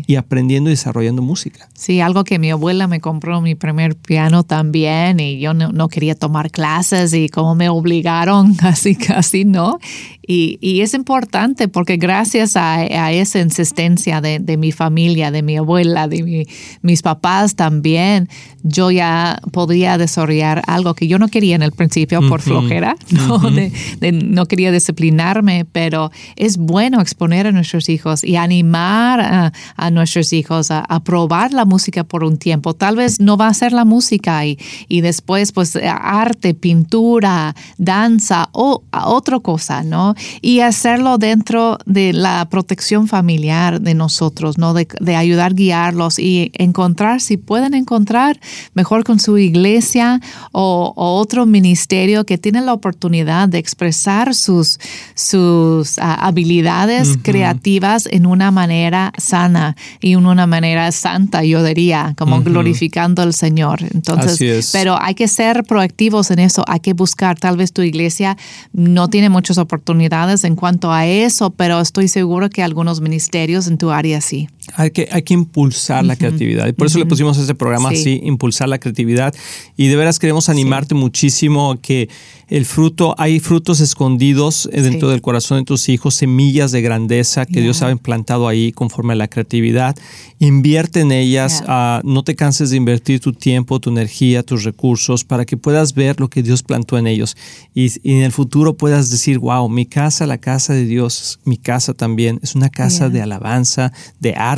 y 0.05 0.15
aprendiendo 0.15 0.69
y 0.69 0.73
desarrollando 0.73 1.23
música. 1.23 1.67
Sí, 1.73 2.01
algo 2.01 2.23
que 2.23 2.37
mi 2.37 2.51
abuela 2.51 2.85
me 2.85 2.99
compró 2.99 3.41
mi 3.41 3.55
primer 3.55 3.95
piano 3.95 4.43
también 4.43 5.19
y 5.19 5.39
yo 5.39 5.55
no, 5.55 5.87
quería 5.87 6.13
tomar 6.13 6.51
clases 6.51 7.15
y 7.15 7.29
como 7.29 7.55
me 7.55 7.69
obligaron, 7.69 8.53
casi, 8.61 8.95
casi 8.95 9.43
no. 9.43 9.79
Y, 10.27 10.57
y 10.61 10.81
es 10.81 10.93
importante 10.93 11.67
porque 11.67 11.97
gracias 11.97 12.55
a, 12.55 12.75
a 12.75 13.11
esa 13.11 13.39
insistencia 13.39 14.21
de, 14.21 14.39
de, 14.39 14.57
mi 14.57 14.71
familia, 14.71 15.31
de 15.31 15.43
mi 15.43 15.57
abuela, 15.57 16.07
de 16.07 16.47
mis 16.81 17.01
papás 17.01 17.55
también, 17.55 18.27
yo 18.63 18.89
ya 18.89 19.39
podría 19.51 19.99
desarrollar 19.99 20.63
algo 20.65 20.95
que 20.95 21.07
yo 21.07 21.19
no 21.19 21.27
quería 21.27 21.55
en 21.55 21.61
el 21.61 21.71
principio 21.71 22.27
por 22.27 22.41
flojera, 22.41 22.95
¿no? 23.11 23.37
de, 23.37 23.71
no 24.11 24.47
quería 24.47 24.71
disciplinarme, 24.71 25.65
pero 25.71 26.11
es 26.35 26.57
bueno 26.57 26.99
exponer 26.99 27.45
a 27.45 27.51
nuestros 27.51 27.89
hijos 27.89 28.23
y 28.23 28.37
animar 28.37 29.53
a, 29.77 29.91
nuestros 29.91 30.33
hijos 30.33 30.71
a, 30.71 30.83
probar 31.03 31.53
la 31.53 31.65
música 31.65 32.03
por 32.03 32.23
un 32.23 32.37
tiempo. 32.37 32.73
Tal 32.73 32.95
vez 32.95 33.19
no 33.19 33.37
va 33.37 33.47
a 33.47 33.53
ser 33.53 33.71
la 33.71 33.85
música 33.85 34.43
y, 34.45 34.57
y 34.87 35.01
después 35.01 35.51
pues 35.51 35.75
arte, 35.75 36.55
pintura, 36.55 37.55
danza 37.77 38.49
o 38.51 38.83
otra 38.91 39.39
cosa, 39.39 39.83
¿no? 39.83 40.14
Y 40.41 40.59
hacerlo 40.59 41.17
dentro 41.17 41.77
de 41.85 42.13
la 42.13 42.47
protección 42.49 43.07
familiar 43.07 43.81
de 43.81 43.93
nosotros, 43.93 44.57
¿no? 44.57 44.73
De, 44.73 44.87
ayudar 45.15 45.51
a 45.51 45.55
guiarlos 45.55 46.19
y 46.19 46.51
encontrar, 46.55 47.21
si 47.21 47.37
pueden 47.37 47.73
encontrar, 47.73 48.39
mejor 48.73 49.03
con 49.03 49.19
su 49.19 49.37
iglesia 49.37 50.21
o, 50.51 50.93
otro 50.95 51.45
ministerio 51.45 52.25
que 52.25 52.37
tiene 52.37 52.61
la 52.61 52.73
oportunidad 52.73 53.47
de 53.47 53.57
expresar 53.57 54.35
sus, 54.35 54.79
sus 55.13 55.97
ah, 55.99 56.15
habilidades 56.15 57.17
creativas 57.21 58.07
en 58.11 58.25
una 58.25 58.51
manera 58.51 59.13
sana 59.17 59.75
y 60.01 60.13
en 60.13 60.25
una 60.25 60.47
manera 60.47 60.91
santa, 60.91 61.43
yo 61.43 61.63
diría, 61.63 62.13
como 62.17 62.41
glorificando 62.41 63.21
al 63.21 63.33
Señor. 63.33 63.79
Entonces, 63.93 64.69
pero 64.71 65.01
hay 65.01 65.15
que 65.15 65.27
ser 65.27 65.63
proactivos 65.63 66.31
en 66.31 66.39
eso, 66.39 66.63
hay 66.67 66.79
que 66.79 66.93
buscar, 66.93 67.39
tal 67.39 67.57
vez 67.57 67.71
tu 67.71 67.81
iglesia 67.81 68.37
no 68.73 69.09
tiene 69.09 69.29
muchas 69.29 69.57
oportunidades 69.57 70.04
en 70.43 70.55
cuanto 70.55 70.91
a 70.91 71.05
eso, 71.05 71.49
pero 71.51 71.79
estoy 71.79 72.07
seguro 72.07 72.49
que 72.49 72.63
algunos 72.63 73.01
ministerios 73.01 73.67
en 73.67 73.77
tu 73.77 73.91
área 73.91 74.21
sí. 74.21 74.47
Hay 74.73 74.91
que, 74.91 75.07
hay 75.11 75.21
que 75.21 75.33
impulsar 75.33 76.03
la 76.03 76.15
creatividad. 76.15 76.67
Y 76.67 76.73
por 76.73 76.87
eso 76.87 76.97
le 76.97 77.05
pusimos 77.05 77.37
este 77.37 77.53
programa 77.53 77.89
así, 77.89 78.19
impulsar 78.23 78.67
la 78.67 78.79
creatividad. 78.79 79.33
Y 79.77 79.87
de 79.87 79.95
veras 79.95 80.17
queremos 80.17 80.49
animarte 80.49 80.95
muchísimo 80.95 81.71
a 81.71 81.81
que 81.81 82.09
el 82.47 82.65
fruto, 82.65 83.15
hay 83.17 83.39
frutos 83.39 83.79
escondidos 83.79 84.69
eh, 84.71 84.81
dentro 84.81 85.09
del 85.09 85.21
corazón 85.21 85.59
de 85.59 85.63
tus 85.65 85.89
hijos, 85.89 86.13
semillas 86.13 86.71
de 86.71 86.81
grandeza 86.81 87.45
que 87.45 87.61
Dios 87.61 87.81
ha 87.81 87.89
implantado 87.89 88.47
ahí 88.47 88.71
conforme 88.71 89.13
a 89.13 89.15
la 89.15 89.27
creatividad. 89.27 89.95
Invierte 90.37 91.01
en 91.01 91.11
ellas, 91.11 91.63
ah, 91.67 92.01
no 92.03 92.23
te 92.23 92.35
canses 92.35 92.69
de 92.69 92.77
invertir 92.77 93.19
tu 93.19 93.33
tiempo, 93.33 93.79
tu 93.79 93.89
energía, 93.89 94.43
tus 94.43 94.63
recursos 94.63 95.23
para 95.23 95.45
que 95.45 95.57
puedas 95.57 95.95
ver 95.95 96.19
lo 96.19 96.29
que 96.29 96.43
Dios 96.43 96.61
plantó 96.61 96.99
en 96.99 97.07
ellos. 97.07 97.35
Y, 97.73 97.91
en 98.03 98.21
el 98.21 98.31
futuro 98.31 98.77
puedas 98.77 99.09
decir, 99.09 99.39
wow, 99.39 99.67
mi 99.67 99.87
casa, 99.87 100.27
la 100.27 100.37
casa 100.37 100.73
de 100.73 100.85
Dios, 100.85 101.39
mi 101.45 101.57
casa 101.57 101.93
también, 101.93 102.39
es 102.43 102.53
una 102.53 102.69
casa 102.69 103.09
de 103.09 103.21
alabanza, 103.21 103.91
de 104.19 104.35
arte, 104.35 104.54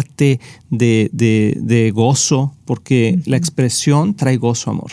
de, 0.70 1.10
de, 1.12 1.92
gozo, 1.92 2.54
porque 2.66 3.20
la 3.26 3.38
expresión 3.38 4.16
trae 4.16 4.38
gozo, 4.38 4.72
amor 4.72 4.92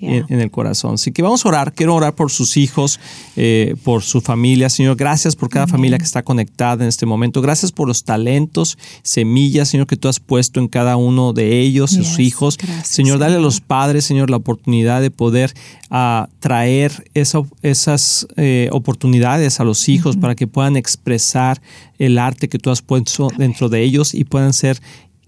en, 0.00 0.40
el 0.40 0.50
corazón. 0.50 0.94
Así 0.94 1.12
que 1.12 1.22
vamos 1.22 1.44
a 1.44 1.48
orar. 1.48 1.72
Quiero 1.72 1.94
orar 1.94 2.14
por 2.14 2.30
sus 2.30 2.56
hijos, 2.56 3.00
eh, 3.36 3.74
por 3.84 4.02
su 4.02 4.20
familia. 4.20 4.68
Señor, 4.68 4.96
gracias 4.96 5.36
por 5.36 5.48
cada 5.48 5.66
familia 5.66 5.98
que 5.98 6.04
está 6.04 6.22
conectada 6.22 6.84
en 6.84 6.88
este 6.88 7.06
momento. 7.06 7.40
Gracias 7.42 7.72
por 7.72 7.88
los 7.88 8.04
talentos, 8.04 8.78
semillas, 9.02 9.68
Señor, 9.68 9.86
que 9.86 9.96
tú 9.96 10.08
has 10.08 10.20
puesto 10.20 10.60
en 10.60 10.68
cada 10.68 10.96
uno 10.96 11.32
de 11.32 11.60
ellos, 11.60 11.90
sus 11.90 12.18
hijos. 12.18 12.58
señor, 12.84 13.18
dale 13.18 13.36
a 13.36 13.40
los 13.40 13.60
padres, 13.60 14.04
Señor, 14.04 14.30
la 14.30 14.36
oportunidad 14.36 15.00
de 15.00 15.10
poder 15.10 15.54
uh, 15.90 16.26
traer 16.40 17.10
esas 17.14 18.26
eh, 18.36 18.68
oportunidades 18.72 19.60
a 19.60 19.64
los 19.64 19.88
hijos 19.88 20.16
para 20.16 20.34
que 20.34 20.46
puedan 20.46 20.76
expresar 20.76 21.60
el 21.98 22.18
arte 22.18 22.48
que 22.48 22.58
tú 22.58 22.70
has 22.70 22.82
puesto 22.82 23.28
dentro 23.36 23.68
de 23.68 23.82
ellos 23.82 24.14
y 24.14 24.24
puedan 24.24 24.52
ser 24.52 24.80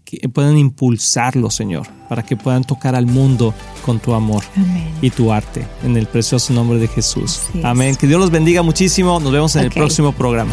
que 0.09 0.29
puedan 0.29 0.57
impulsarlo, 0.57 1.51
Señor, 1.51 1.87
para 2.09 2.23
que 2.23 2.35
puedan 2.35 2.65
tocar 2.65 2.95
al 2.95 3.07
mundo 3.07 3.53
con 3.85 3.99
tu 3.99 4.15
amor 4.15 4.43
y 5.03 5.11
tu 5.11 5.33
arte. 5.33 5.67
En 5.85 5.97
el 5.97 6.07
precioso 6.07 6.55
nombre 6.55 6.79
de 6.79 6.89
Jesús. 6.89 7.43
Amén. 7.63 7.95
Que 7.97 8.07
Dios 8.07 8.19
los 8.19 8.31
bendiga 8.31 8.63
muchísimo. 8.63 9.21
Nos 9.21 9.33
vemos 9.33 9.55
en 9.57 9.65
el 9.65 9.71
próximo 9.71 10.13
programa. 10.13 10.53